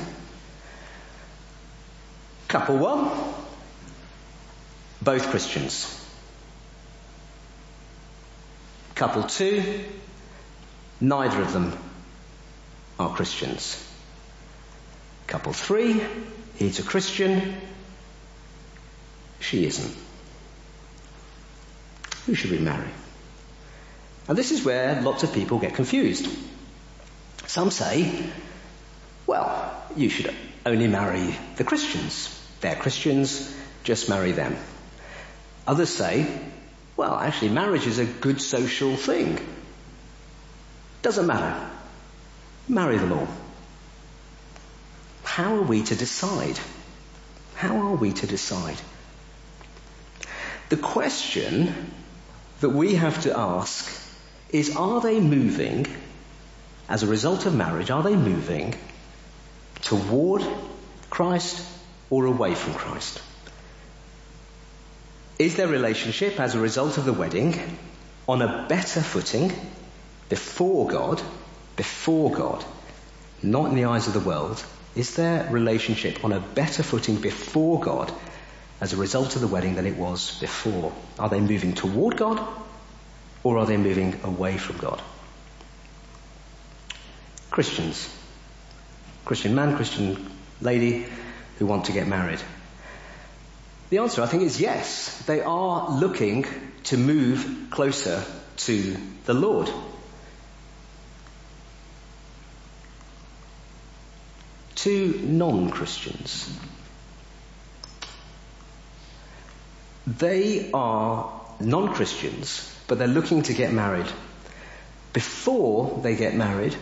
Couple 2.48 2.78
one, 2.78 3.10
both 5.02 5.30
Christians. 5.30 6.00
Couple 8.94 9.24
two, 9.24 9.84
neither 11.04 11.42
of 11.42 11.52
them 11.52 11.78
are 12.98 13.14
Christians. 13.14 13.78
Couple 15.28 15.52
three, 15.52 16.02
he's 16.56 16.80
a 16.80 16.84
Christian, 16.84 17.56
she 19.42 19.66
isn't. 19.66 19.96
Who 22.26 22.36
should 22.36 22.52
we 22.52 22.60
marry? 22.60 22.90
And 24.30 24.38
this 24.38 24.52
is 24.52 24.64
where 24.64 25.02
lots 25.02 25.24
of 25.24 25.34
people 25.34 25.60
get 25.60 25.76
confused. 25.76 26.26
Some 27.48 27.70
say, 27.70 28.30
well, 29.28 29.76
you 29.98 30.08
should 30.08 30.34
only 30.66 30.88
marry 30.88 31.36
the 31.58 31.66
Christians. 31.66 32.30
They're 32.62 32.78
Christians, 32.78 33.54
just 33.84 34.08
marry 34.08 34.32
them. 34.32 34.56
Others 35.68 35.90
say, 35.90 36.26
well, 36.96 37.16
actually 37.16 37.50
marriage 37.50 37.88
is 37.88 38.00
a 38.00 38.06
good 38.06 38.40
social 38.40 38.96
thing. 38.96 39.38
Doesn't 41.04 41.28
matter. 41.28 41.70
Marry 42.68 42.98
them 42.98 43.12
all. 43.12 43.28
How 45.24 45.58
are 45.58 45.62
we 45.62 45.84
to 45.84 45.96
decide? 45.96 46.58
How 47.56 47.76
are 47.76 47.96
we 47.96 48.14
to 48.14 48.26
decide? 48.26 48.78
The 50.70 50.78
question 50.78 51.92
that 52.62 52.70
we 52.70 52.96
have 52.96 53.22
to 53.24 53.38
ask 53.38 53.92
is 54.50 54.78
are 54.78 55.02
they 55.02 55.20
moving, 55.20 55.88
as 56.88 57.04
a 57.04 57.08
result 57.08 57.46
of 57.46 57.54
marriage, 57.54 57.92
are 57.92 58.04
they 58.04 58.16
moving 58.16 58.74
toward 59.82 60.42
Christ 61.10 61.68
or 62.10 62.26
away 62.26 62.56
from 62.56 62.76
Christ? 62.76 63.22
Is 65.38 65.56
their 65.56 65.68
relationship 65.68 66.40
as 66.40 66.56
a 66.56 66.60
result 66.60 66.98
of 66.98 67.04
the 67.04 67.12
wedding 67.12 67.78
on 68.26 68.42
a 68.42 68.66
better 68.70 69.02
footing 69.02 69.52
before 70.34 70.88
God, 70.88 71.22
before 71.76 72.32
God, 72.32 72.66
not 73.44 73.70
in 73.70 73.76
the 73.76 73.86
eyes 73.86 74.08
of 74.08 74.14
the 74.14 74.20
world? 74.20 74.66
Is 74.96 75.16
their 75.16 75.48
relationship 75.52 76.26
on 76.26 76.34
a 76.34 76.40
better 76.40 76.82
footing 76.82 77.18
before 77.18 77.80
God 77.80 78.12
as 78.82 78.94
a 78.94 78.98
result 78.98 79.36
of 79.36 79.42
the 79.42 79.48
wedding 79.48 79.76
than 79.76 79.86
it 79.86 79.96
was 79.96 80.40
before? 80.40 80.92
Are 81.20 81.30
they 81.30 81.40
moving 81.40 81.76
toward 81.76 82.18
God 82.18 82.44
or 83.44 83.60
are 83.60 83.68
they 83.68 83.78
moving 83.78 84.22
away 84.24 84.58
from 84.58 84.78
God? 84.78 85.04
Christians, 87.52 88.10
Christian 89.26 89.54
man, 89.54 89.76
Christian 89.76 90.32
lady 90.62 91.06
who 91.60 91.68
want 91.68 91.86
to 91.86 91.92
get 91.92 92.08
married. 92.08 92.42
The 93.92 94.00
answer, 94.00 94.24
I 94.24 94.26
think, 94.26 94.42
is 94.42 94.60
yes. 94.60 95.16
They 95.28 95.42
are 95.42 95.92
looking 95.92 96.48
to 96.86 96.98
move 96.98 97.68
closer 97.70 98.24
to 98.66 98.98
the 99.26 99.36
Lord. 99.36 99.70
To 104.84 105.20
non-Christians, 105.24 106.50
they 110.06 110.70
are 110.74 111.42
non-Christians, 111.62 112.70
but 112.90 112.98
they're 112.98 113.08
looking 113.08 113.44
to 113.44 113.54
get 113.54 113.72
married. 113.72 114.08
Before 115.14 116.02
they 116.04 116.18
get 116.18 116.36
married, 116.36 116.76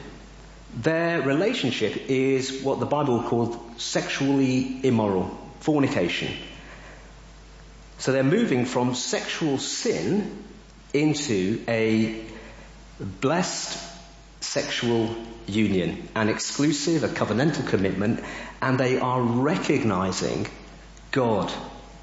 their 0.76 1.22
relationship 1.22 2.10
is 2.10 2.64
what 2.64 2.80
the 2.80 2.88
Bible 2.88 3.22
called 3.22 3.80
sexually 3.80 4.80
immoral, 4.84 5.38
fornication. 5.60 6.34
So 8.00 8.14
they're 8.14 8.24
moving 8.24 8.66
from 8.66 8.96
sexual 8.96 9.60
sin 9.60 10.44
into 10.92 11.64
a 11.68 12.26
blessed 13.00 13.78
sexual 14.40 15.16
union, 15.48 16.08
an 16.16 16.30
exclusive, 16.30 17.04
a 17.04 17.08
covenantal 17.08 17.68
commitment, 17.68 18.24
and 18.62 18.80
they 18.80 19.00
are 19.00 19.22
recognizing 19.22 20.48
God. 21.12 21.52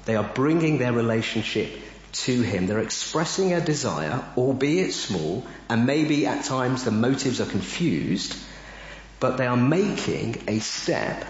They 0.05 0.15
are 0.15 0.23
bringing 0.23 0.77
their 0.77 0.93
relationship 0.93 1.71
to 2.11 2.41
Him. 2.41 2.67
They're 2.67 2.79
expressing 2.79 3.53
a 3.53 3.61
desire, 3.61 4.23
albeit 4.37 4.93
small, 4.93 5.45
and 5.69 5.85
maybe 5.85 6.25
at 6.25 6.45
times 6.45 6.83
the 6.83 6.91
motives 6.91 7.39
are 7.41 7.45
confused, 7.45 8.35
but 9.19 9.37
they 9.37 9.45
are 9.45 9.57
making 9.57 10.43
a 10.47 10.59
step 10.59 11.25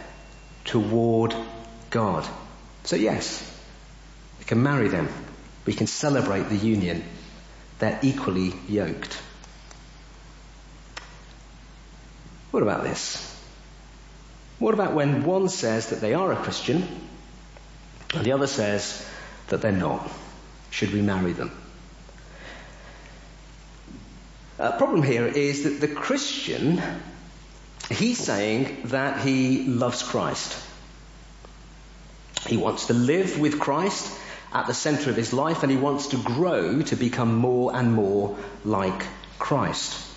toward 0.66 1.36
God. 1.90 2.28
So 2.84 2.96
yes, 2.96 3.44
we 4.40 4.46
can 4.46 4.64
marry 4.64 4.88
them. 4.88 5.10
We 5.66 5.74
can 5.74 5.88
celebrate 5.88 6.50
the 6.50 6.56
union. 6.56 7.04
They're 7.80 8.00
equally 8.02 8.54
yoked. 8.68 9.18
What 12.52 12.64
about 12.64 12.84
this? 12.84 13.26
What 14.58 14.74
about 14.74 14.94
when 14.94 15.24
one 15.24 15.50
says 15.50 15.90
that 15.90 16.02
they 16.02 16.14
are 16.14 16.32
a 16.32 16.36
Christian 16.36 16.88
and 18.14 18.26
the 18.26 18.34
other 18.34 18.48
says 18.48 19.08
that 19.48 19.62
they're 19.62 19.72
not? 19.72 20.10
Should 20.72 20.94
we 20.94 21.02
marry 21.02 21.34
them? 21.34 21.52
A 24.58 24.74
problem 24.74 25.04
here 25.04 25.26
is 25.26 25.64
that 25.64 25.80
the 25.80 25.88
Christian, 25.88 26.82
he's 27.90 28.18
saying 28.18 28.82
that 28.86 29.22
he 29.22 29.64
loves 29.64 30.04
Christ. 30.04 30.58
He 32.46 32.58
wants 32.58 32.88
to 32.88 32.94
live 32.94 33.40
with 33.40 33.60
Christ 33.60 34.12
at 34.52 34.68
the 34.68 34.74
center 34.74 35.10
of 35.10 35.16
his 35.16 35.32
life 35.32 35.64
and 35.64 35.72
he 35.72 35.78
wants 35.78 36.08
to 36.08 36.18
grow 36.18 36.82
to 36.82 36.96
become 36.96 37.36
more 37.36 37.76
and 37.76 37.94
more 37.94 38.38
like 38.66 39.06
Christ. 39.38 40.09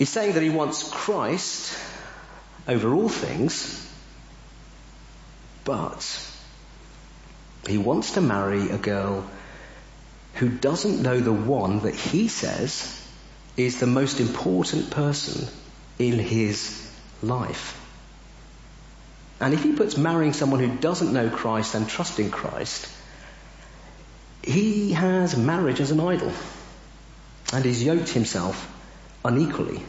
He's 0.00 0.08
saying 0.08 0.32
that 0.32 0.42
he 0.42 0.48
wants 0.48 0.88
Christ 0.88 1.78
over 2.66 2.94
all 2.94 3.10
things, 3.10 3.86
but 5.62 6.26
he 7.68 7.76
wants 7.76 8.12
to 8.12 8.22
marry 8.22 8.70
a 8.70 8.78
girl 8.78 9.28
who 10.36 10.48
doesn't 10.48 11.02
know 11.02 11.20
the 11.20 11.34
one 11.34 11.80
that 11.80 11.94
he 11.94 12.28
says 12.28 12.98
is 13.58 13.78
the 13.78 13.86
most 13.86 14.20
important 14.20 14.90
person 14.90 15.46
in 15.98 16.18
his 16.18 16.90
life. 17.22 17.78
And 19.38 19.52
if 19.52 19.62
he 19.62 19.72
puts 19.72 19.98
marrying 19.98 20.32
someone 20.32 20.60
who 20.60 20.78
doesn't 20.78 21.12
know 21.12 21.28
Christ 21.28 21.74
and 21.74 21.86
trusting 21.86 22.30
Christ, 22.30 22.88
he 24.42 24.92
has 24.92 25.36
marriage 25.36 25.78
as 25.82 25.90
an 25.90 26.00
idol 26.00 26.32
and 27.52 27.66
he's 27.66 27.84
yoked 27.84 28.08
himself 28.08 28.78
unequally. 29.24 29.82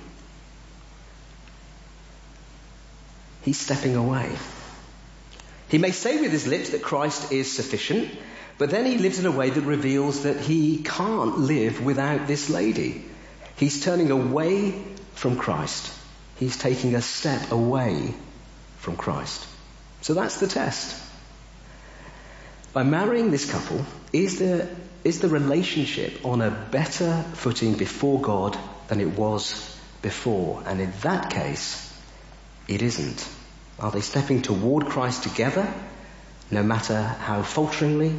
He's 3.44 3.60
stepping 3.60 3.96
away. 3.96 4.32
He 5.70 5.78
may 5.78 5.92
say 5.92 6.20
with 6.20 6.32
his 6.32 6.48
lips 6.48 6.72
that 6.72 6.82
Christ 6.84 7.32
is 7.32 7.52
sufficient, 7.52 8.12
but 8.58 8.70
then 8.70 8.86
he 8.86 8.98
lives 8.98 9.20
in 9.20 9.26
a 9.26 9.32
way 9.32 9.50
that 9.50 9.62
reveals 9.62 10.24
that 10.24 10.40
he 10.40 10.84
can't 10.84 11.40
live 11.40 11.84
without 11.84 12.28
this 12.28 12.50
lady. 12.50 13.06
He's 13.56 13.84
turning 13.84 14.12
away 14.12 14.84
from 15.14 15.38
Christ. 15.38 15.92
He's 16.38 16.58
taking 16.58 16.96
a 16.96 17.02
step 17.02 17.52
away 17.52 18.14
from 18.78 18.98
Christ. 18.98 19.48
So 20.02 20.14
that's 20.14 20.40
the 20.40 20.48
test. 20.48 21.00
By 22.74 22.84
marrying 22.84 23.32
this 23.32 23.50
couple, 23.50 23.86
is 24.14 24.40
the, 24.40 24.68
is 25.04 25.20
the 25.20 25.30
relationship 25.30 26.26
on 26.26 26.42
a 26.42 26.52
better 26.52 27.24
footing 27.34 27.76
before 27.76 28.20
God 28.22 28.58
than 28.92 29.00
it 29.00 29.18
was 29.18 29.80
before? 30.02 30.62
And 30.66 30.82
in 30.82 30.92
that 31.04 31.30
case, 31.30 31.98
it 32.68 32.82
isn't. 32.82 33.26
Are 33.80 33.90
they 33.90 34.02
stepping 34.02 34.42
toward 34.42 34.88
Christ 34.88 35.24
together, 35.24 35.74
no 36.52 36.62
matter 36.62 37.02
how 37.02 37.42
falteringly? 37.42 38.14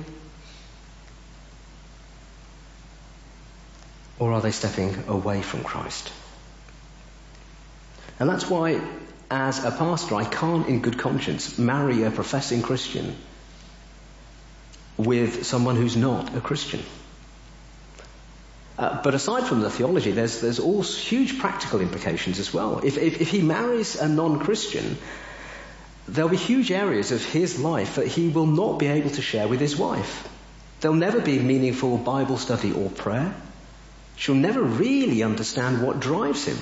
Or 4.19 4.33
are 4.33 4.41
they 4.41 4.51
stepping 4.51 4.97
away 5.09 5.43
from 5.43 5.63
Christ? 5.63 6.11
And 8.19 8.27
that's 8.27 8.49
why, 8.49 8.81
as 9.31 9.63
a 9.63 9.73
pastor, 9.73 10.15
I 10.15 10.25
can't 10.25 10.67
in 10.69 10.81
good 10.81 10.99
conscience 10.99 11.59
marry 11.59 12.05
a 12.05 12.11
professing 12.11 12.63
Christian 12.63 13.15
with 14.97 15.45
someone 15.45 15.77
who's 15.77 15.99
not 15.99 16.35
a 16.35 16.41
Christian. 16.41 16.81
Uh, 18.79 19.03
but 19.03 19.15
aside 19.15 19.45
from 19.47 19.61
the 19.61 19.71
theology, 19.71 20.13
there's, 20.13 20.41
there's 20.41 20.59
all 20.59 20.83
huge 20.83 21.39
practical 21.39 21.81
implications 21.81 22.39
as 22.39 22.55
well. 22.55 22.81
If, 22.83 22.97
if, 22.97 23.21
if 23.21 23.29
he 23.29 23.43
marries 23.43 23.97
a 24.01 24.09
non-Christian, 24.09 24.97
there'll 26.09 26.31
be 26.31 26.37
huge 26.37 26.73
areas 26.73 27.13
of 27.13 27.25
his 27.25 27.59
life 27.61 27.97
that 27.97 28.07
he 28.07 28.29
will 28.29 28.47
not 28.47 28.79
be 28.79 28.87
able 28.87 29.11
to 29.11 29.23
share 29.23 29.47
with 29.47 29.61
his 29.61 29.77
wife. 29.77 30.29
There'll 30.81 30.97
never 30.97 31.21
be 31.21 31.39
meaningful 31.39 31.99
Bible 31.99 32.39
study 32.39 32.73
or 32.73 32.91
prayer. 32.91 33.35
She'll 34.17 34.35
never 34.35 34.63
really 34.63 35.23
understand 35.23 35.83
what 35.83 36.01
drives 36.01 36.45
him, 36.47 36.59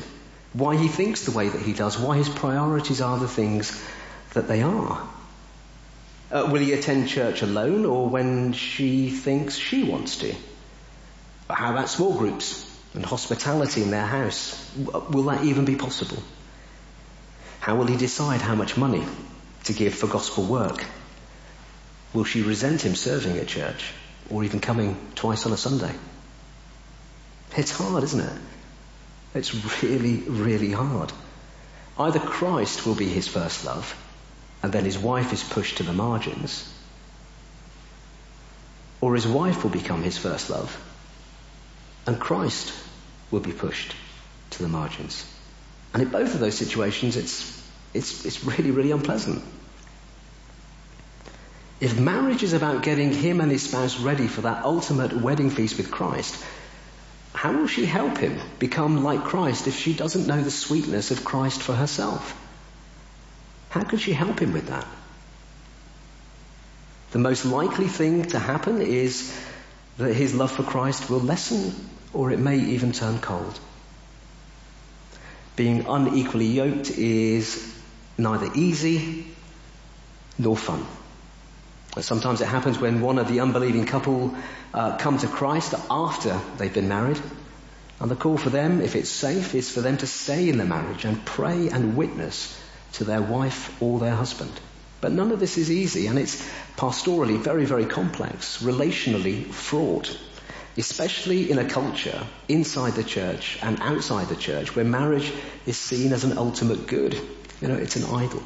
why 0.53 0.77
he 0.77 0.89
thinks 0.89 1.25
the 1.25 1.37
way 1.37 1.49
that 1.49 1.63
he 1.63 1.73
does, 1.73 1.99
why 1.99 2.17
his 2.17 2.29
priorities 2.29 3.01
are 3.01 3.19
the 3.19 3.29
things 3.29 3.83
that 4.35 4.49
they 4.49 4.63
are. 4.63 5.09
Uh, 6.31 6.49
will 6.51 6.61
he 6.61 6.73
attend 6.73 7.09
church 7.09 7.43
alone 7.43 7.85
or 7.85 8.09
when 8.09 8.53
she 8.53 9.11
thinks 9.11 9.57
she 9.57 9.83
wants 9.83 10.19
to? 10.19 10.35
But 11.51 11.59
how 11.59 11.73
about 11.73 11.89
small 11.89 12.17
groups 12.17 12.65
and 12.95 13.05
hospitality 13.05 13.83
in 13.83 13.91
their 13.91 14.07
house? 14.07 14.73
Will 14.77 15.25
that 15.25 15.43
even 15.43 15.65
be 15.65 15.75
possible? 15.75 16.23
How 17.59 17.75
will 17.75 17.89
he 17.89 17.97
decide 17.97 18.41
how 18.41 18.55
much 18.55 18.77
money 18.77 19.05
to 19.65 19.73
give 19.73 19.97
for 19.97 20.07
gospel 20.07 20.45
work? 20.45 20.87
Will 22.15 22.23
she 22.23 22.43
resent 22.43 22.83
him 22.83 22.95
serving 22.95 23.37
at 23.37 23.49
church 23.49 23.93
or 24.31 24.45
even 24.45 24.61
coming 24.61 24.97
twice 25.17 25.45
on 25.45 25.53
a 25.53 25.57
Sunday? 25.57 25.93
It's 27.57 27.73
hard, 27.73 28.05
isn't 28.05 28.21
it? 28.21 28.41
It's 29.35 29.83
really, 29.83 30.19
really 30.19 30.71
hard. 30.71 31.13
Either 31.99 32.21
Christ 32.21 32.87
will 32.87 32.95
be 32.95 33.09
his 33.09 33.27
first 33.27 33.65
love 33.65 33.93
and 34.63 34.73
then 34.73 34.85
his 34.85 35.01
wife 35.01 35.33
is 35.33 35.43
pushed 35.43 35.79
to 35.79 35.83
the 35.83 35.93
margins, 35.93 36.73
or 39.01 39.17
his 39.17 39.27
wife 39.27 39.65
will 39.65 39.71
become 39.71 40.05
his 40.05 40.17
first 40.17 40.49
love 40.49 40.81
and 42.07 42.19
Christ 42.19 42.73
will 43.31 43.41
be 43.41 43.53
pushed 43.53 43.95
to 44.51 44.63
the 44.63 44.69
margins. 44.69 45.25
And 45.93 46.03
in 46.03 46.09
both 46.09 46.35
of 46.35 46.41
those 46.41 46.57
situations, 46.57 47.17
it's, 47.17 47.63
it's, 47.95 48.25
it's 48.25 48.45
really, 48.45 48.71
really 48.71 48.91
unpleasant. 48.91 49.43
If 51.81 51.99
marriage 51.99 52.43
is 52.43 52.53
about 52.53 52.83
getting 52.83 53.13
him 53.13 53.41
and 53.41 53.51
his 53.51 53.63
spouse 53.63 53.99
ready 53.99 54.27
for 54.27 54.43
that 54.43 54.65
ultimate 54.65 55.13
wedding 55.15 55.51
feast 55.51 55.79
with 55.79 55.91
Christ, 55.91 56.45
how 57.33 57.53
will 57.53 57.67
she 57.67 57.87
help 57.87 58.19
him 58.19 58.39
become 58.59 59.03
like 59.03 59.25
Christ 59.25 59.67
if 59.67 59.77
she 59.77 59.95
doesn't 59.95 60.27
know 60.27 60.43
the 60.43 60.51
sweetness 60.51 61.11
of 61.11 61.25
Christ 61.25 61.63
for 61.63 61.73
herself? 61.75 62.37
How 63.71 63.83
can 63.83 63.99
she 63.99 64.13
help 64.13 64.41
him 64.41 64.53
with 64.53 64.67
that? 64.67 64.87
The 67.13 67.19
most 67.19 67.45
likely 67.45 67.89
thing 67.89 68.25
to 68.27 68.39
happen 68.39 68.83
is 68.83 69.35
that 69.99 70.15
his 70.15 70.35
love 70.35 70.51
for 70.51 70.63
Christ 70.63 71.11
will 71.11 71.21
lessen 71.21 71.75
or 72.13 72.31
it 72.31 72.39
may 72.39 72.59
even 72.59 72.93
turn 72.93 73.19
cold. 73.21 73.59
Being 75.57 75.87
unequally 75.87 76.47
yoked 76.47 76.91
is 76.91 77.77
neither 78.17 78.51
easy 78.55 79.27
nor 80.39 80.57
fun. 80.57 80.87
Sometimes 81.99 82.41
it 82.41 82.47
happens 82.47 82.79
when 82.79 83.01
one 83.01 83.19
of 83.19 83.29
the 83.29 83.41
unbelieving 83.41 83.85
couple 83.85 84.35
uh, 84.73 84.97
come 84.97 85.19
to 85.19 85.27
Christ 85.27 85.75
after 85.91 86.41
they've 86.57 86.73
been 86.73 86.89
married. 86.89 87.21
And 87.99 88.11
the 88.11 88.17
call 88.17 88.39
for 88.39 88.49
them, 88.49 88.81
if 88.81 88.97
it's 88.97 89.11
safe, 89.11 89.55
is 89.55 89.71
for 89.71 89.81
them 89.81 89.99
to 89.99 90.07
stay 90.07 90.49
in 90.49 90.57
the 90.57 90.65
marriage 90.65 91.05
and 91.05 91.23
pray 91.25 91.69
and 91.69 91.97
witness 91.97 92.59
to 92.93 93.05
their 93.05 93.21
wife 93.21 93.83
or 93.83 93.99
their 93.99 94.15
husband. 94.15 94.53
But 95.01 95.13
none 95.13 95.33
of 95.33 95.41
this 95.41 95.57
is 95.57 95.71
easy 95.71 96.07
and 96.07 96.19
it's 96.19 96.37
pastorally 96.77 97.39
very, 97.39 97.65
very 97.65 97.87
complex, 97.87 98.63
relationally 98.63 99.47
fraught, 99.47 100.19
especially 100.77 101.51
in 101.51 101.59
a 101.59 101.69
culture 101.69 102.27
inside 102.49 102.95
the 102.95 103.05
church 103.05 103.59
and 103.63 103.81
outside 103.81 104.29
the 104.29 104.37
church 104.37 104.77
where 104.77 104.85
marriage 104.85 105.33
is 105.67 105.79
seen 105.79 106.13
as 106.13 106.25
an 106.25 106.37
ultimate 106.37 106.87
good. 106.87 107.15
You 107.61 107.69
know, 107.69 107.77
it's 107.77 107.97
an 107.97 108.05
idol. 108.05 108.43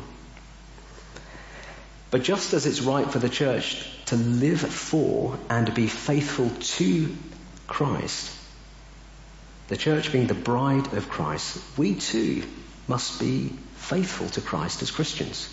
But 2.11 2.23
just 2.23 2.53
as 2.53 2.67
it's 2.67 2.81
right 2.81 3.11
for 3.11 3.19
the 3.19 3.29
church 3.29 3.91
to 4.07 4.17
live 4.17 4.61
for 4.61 5.37
and 5.51 5.75
be 5.75 5.89
faithful 5.89 6.49
to 6.51 7.13
Christ, 7.67 8.31
the 9.67 9.77
church 9.77 10.13
being 10.13 10.29
the 10.29 10.35
bride 10.35 10.93
of 10.93 11.09
Christ, 11.09 11.59
we 11.77 11.97
too 11.97 12.45
must 12.87 13.19
be 13.19 13.49
faithful 13.75 14.29
to 14.29 14.41
Christ 14.41 14.83
as 14.83 14.93
Christians. 14.93 15.49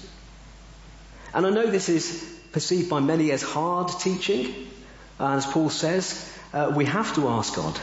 And 1.34 1.46
I 1.46 1.50
know 1.50 1.68
this 1.68 1.90
is 1.90 2.40
perceived 2.52 2.90
by 2.90 3.00
many 3.00 3.32
as 3.32 3.42
hard 3.42 3.90
teaching. 4.00 4.68
As 5.20 5.46
Paul 5.46 5.70
says, 5.70 6.30
uh, 6.54 6.74
we 6.76 6.86
have 6.86 7.16
to 7.16 7.30
ask 7.30 7.56
God 7.56 7.80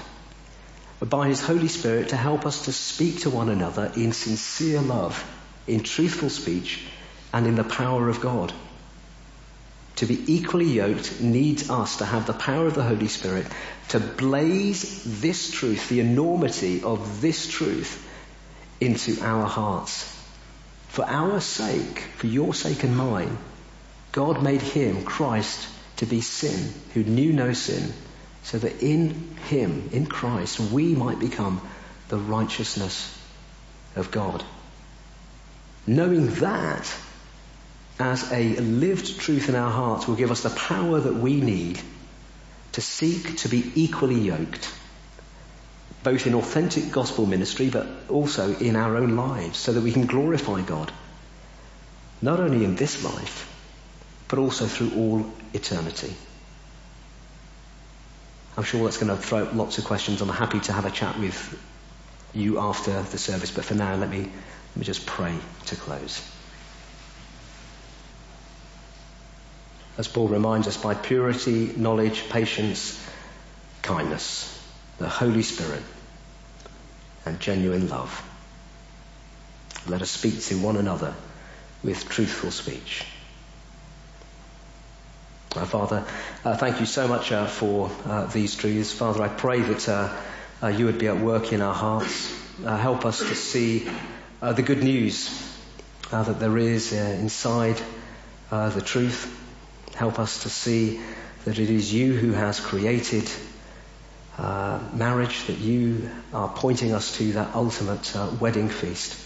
by 1.01 1.29
His 1.29 1.41
Holy 1.41 1.69
Spirit 1.69 2.11
to 2.11 2.17
help 2.17 2.45
us 2.45 2.65
to 2.67 2.73
speak 2.73 3.21
to 3.21 3.31
one 3.31 3.49
another 3.49 3.93
in 3.97 4.13
sincere 4.13 4.81
love, 4.81 5.25
in 5.67 5.83
truthful 5.83 6.29
speech, 6.29 6.85
and 7.33 7.47
in 7.47 7.55
the 7.55 7.65
power 7.65 8.09
of 8.09 8.21
God. 8.21 8.53
To 9.97 10.07
be 10.07 10.35
equally 10.35 10.67
yoked 10.67 11.21
needs 11.21 11.71
us 11.71 11.97
to 11.99 12.05
have 12.05 12.27
the 12.27 12.33
power 12.33 12.67
of 12.67 12.75
the 12.75 12.85
Holy 12.85 13.09
Spirit 13.09 13.47
to 13.89 13.99
blaze 13.99 15.21
this 15.21 15.51
truth, 15.51 15.89
the 15.89 16.01
enormity 16.01 16.83
of 16.83 17.21
this 17.21 17.49
truth, 17.49 18.05
into 18.81 19.21
our 19.23 19.47
hearts. 19.47 20.18
For 20.99 21.09
our 21.09 21.41
sake, 21.41 22.01
for 22.17 22.27
your 22.27 22.53
sake 22.53 22.83
and 22.83 22.97
mine, 22.97 23.39
God 24.11 24.43
made 24.43 24.61
him, 24.61 25.05
Christ, 25.05 25.69
to 25.99 26.07
be 26.07 26.21
sin, 26.21 26.75
who 26.93 27.05
knew 27.05 27.33
no 27.33 27.53
sin, 27.53 27.93
so 28.43 28.59
that 28.59 28.83
in 28.83 29.37
him, 29.47 29.91
in 29.93 30.07
Christ, 30.07 30.59
we 30.59 30.97
might 30.97 31.21
become 31.21 31.61
the 32.09 32.19
righteousness 32.19 33.17
of 33.95 34.11
God. 34.11 34.43
Knowing 35.87 36.35
that 36.41 36.93
as 38.01 38.33
a 38.33 38.57
lived 38.57 39.21
truth 39.21 39.49
in 39.49 39.55
our 39.55 39.71
hearts 39.71 40.09
will 40.09 40.17
give 40.17 40.33
us 40.33 40.43
the 40.43 40.51
power 40.51 40.99
that 40.99 41.15
we 41.15 41.41
need 41.41 41.81
to 42.73 42.81
seek 42.81 43.37
to 43.37 43.49
be 43.49 43.71
equally 43.77 44.19
yoked 44.19 44.69
both 46.03 46.27
in 46.27 46.35
authentic 46.35 46.91
gospel 46.91 47.27
ministry, 47.27 47.71
but 47.71 47.87
also 48.09 48.55
in 48.57 48.77
our 48.77 48.97
own 48.97 49.17
lives, 49.17 49.59
so 49.59 49.73
that 49.73 49.83
we 49.83 49.93
can 49.93 50.07
glorify 50.07 50.63
God, 50.63 50.93
not 52.23 52.41
only 52.41 52.65
in 52.65 52.77
this 52.77 53.05
life, 53.05 53.53
but 54.29 54.39
also 54.39 54.67
through 54.67 54.93
all 54.97 55.33
eternity. 55.53 56.15
I'm 58.57 58.65
sure 58.65 58.85
that's 58.85 58.99
going 58.99 59.17
to 59.17 59.23
throw 59.23 59.45
up 59.45 59.55
lots 59.55 59.79
of 59.79 59.85
questions. 59.85 60.21
I'm 60.21 60.29
happy 60.29 60.61
to 60.61 60.73
have 60.73 60.85
a 60.85 60.91
chat 60.91 61.19
with 61.19 61.65
you 62.35 62.59
after 62.59 63.03
the 63.03 63.19
service, 63.19 63.51
but 63.51 63.65
for 63.65 63.75
now, 63.75 63.95
let 63.95 64.11
me, 64.11 64.19
let 64.19 64.77
me 64.77 64.85
just 64.85 65.07
pray 65.07 65.37
to 65.67 65.77
close. 65.77 66.23
As 69.97 70.07
Paul 70.07 70.29
reminds 70.29 70.69
us, 70.69 70.77
by 70.77 70.95
purity, 70.95 71.73
knowledge, 71.77 72.29
patience, 72.29 73.05
kindness, 73.83 74.58
the 74.99 75.09
Holy 75.09 75.43
Spirit, 75.43 75.83
and 77.25 77.39
genuine 77.41 77.89
love. 77.89 78.23
Let 79.87 80.03
us 80.03 80.11
speak 80.11 80.41
to 80.45 80.59
one 80.59 80.77
another 80.77 81.15
with 81.83 82.09
truthful 82.09 82.51
speech. 82.51 83.05
Uh, 85.57 85.65
Father, 85.65 86.05
uh, 86.45 86.57
thank 86.57 86.81
you 86.81 86.87
so 86.87 87.09
much 87.09 87.33
uh, 87.33 87.47
for 87.47 87.91
uh, 88.07 88.27
these 88.27 88.55
truths. 88.55 88.93
Father, 88.93 89.23
I 89.23 89.29
pray 89.29 89.61
that 89.61 89.89
uh, 89.89 90.15
uh, 90.63 90.67
you 90.69 90.87
would 90.87 90.99
be 90.99 91.09
at 91.09 91.19
work 91.19 91.53
in 91.53 91.63
our 91.63 91.75
hearts. 91.75 92.33
help 92.65 93.07
us 93.07 93.19
to 93.21 93.35
see 93.35 93.89
the 94.41 94.63
good 94.63 94.83
news 94.83 95.31
that 96.11 96.39
there 96.39 96.59
is 96.59 96.93
inside 96.93 97.81
the 98.51 98.83
truth. 98.85 99.35
Help 99.95 100.19
us 100.19 100.43
to 100.43 100.51
see 100.51 101.01
that 101.45 101.59
it 101.59 101.71
is 101.71 101.93
you 101.93 102.15
who 102.15 102.33
has 102.33 102.61
created 102.61 103.29
uh, 104.39 104.81
marriage, 104.93 105.47
that 105.47 105.59
you 105.59 106.11
are 106.33 106.49
pointing 106.49 106.93
us 106.93 107.17
to 107.19 107.33
that 107.33 107.55
ultimate 107.55 108.15
uh, 108.15 108.31
wedding 108.41 108.69
feast. 108.69 109.25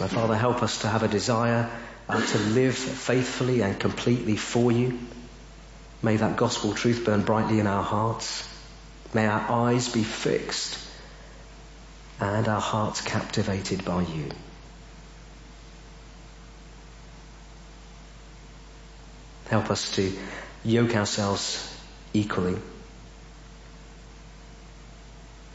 My 0.00 0.08
Father, 0.08 0.34
help 0.34 0.62
us 0.62 0.80
to 0.80 0.88
have 0.88 1.02
a 1.02 1.08
desire 1.08 1.70
uh, 2.08 2.26
to 2.26 2.38
live 2.38 2.74
faithfully 2.74 3.60
and 3.60 3.78
completely 3.78 4.36
for 4.36 4.72
you. 4.72 4.98
May 6.02 6.16
that 6.16 6.36
gospel 6.36 6.72
truth 6.72 7.04
burn 7.04 7.22
brightly 7.22 7.60
in 7.60 7.66
our 7.66 7.84
hearts. 7.84 8.48
May 9.14 9.26
our 9.26 9.68
eyes 9.68 9.88
be 9.88 10.02
fixed 10.02 10.78
and 12.18 12.48
our 12.48 12.60
hearts 12.60 13.02
captivated 13.02 13.84
by 13.84 14.02
you. 14.02 14.30
Help 19.48 19.70
us 19.70 19.94
to 19.96 20.10
yoke 20.64 20.96
ourselves 20.96 21.68
equally 22.14 22.56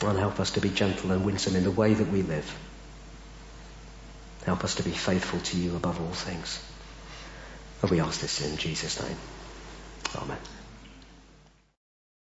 and 0.01 0.17
help 0.17 0.39
us 0.39 0.51
to 0.51 0.61
be 0.61 0.69
gentle 0.69 1.11
and 1.11 1.25
winsome 1.25 1.55
in 1.55 1.63
the 1.63 1.71
way 1.71 1.93
that 1.93 2.07
we 2.07 2.21
live. 2.21 2.57
Help 4.45 4.63
us 4.63 4.75
to 4.75 4.83
be 4.83 4.91
faithful 4.91 5.39
to 5.39 5.57
you 5.57 5.75
above 5.75 5.99
all 5.99 6.13
things. 6.13 6.63
And 7.81 7.91
we 7.91 7.99
ask 7.99 8.21
this 8.21 8.41
in 8.41 8.57
Jesus' 8.57 9.01
name. 9.01 9.17
Amen. 10.15 10.37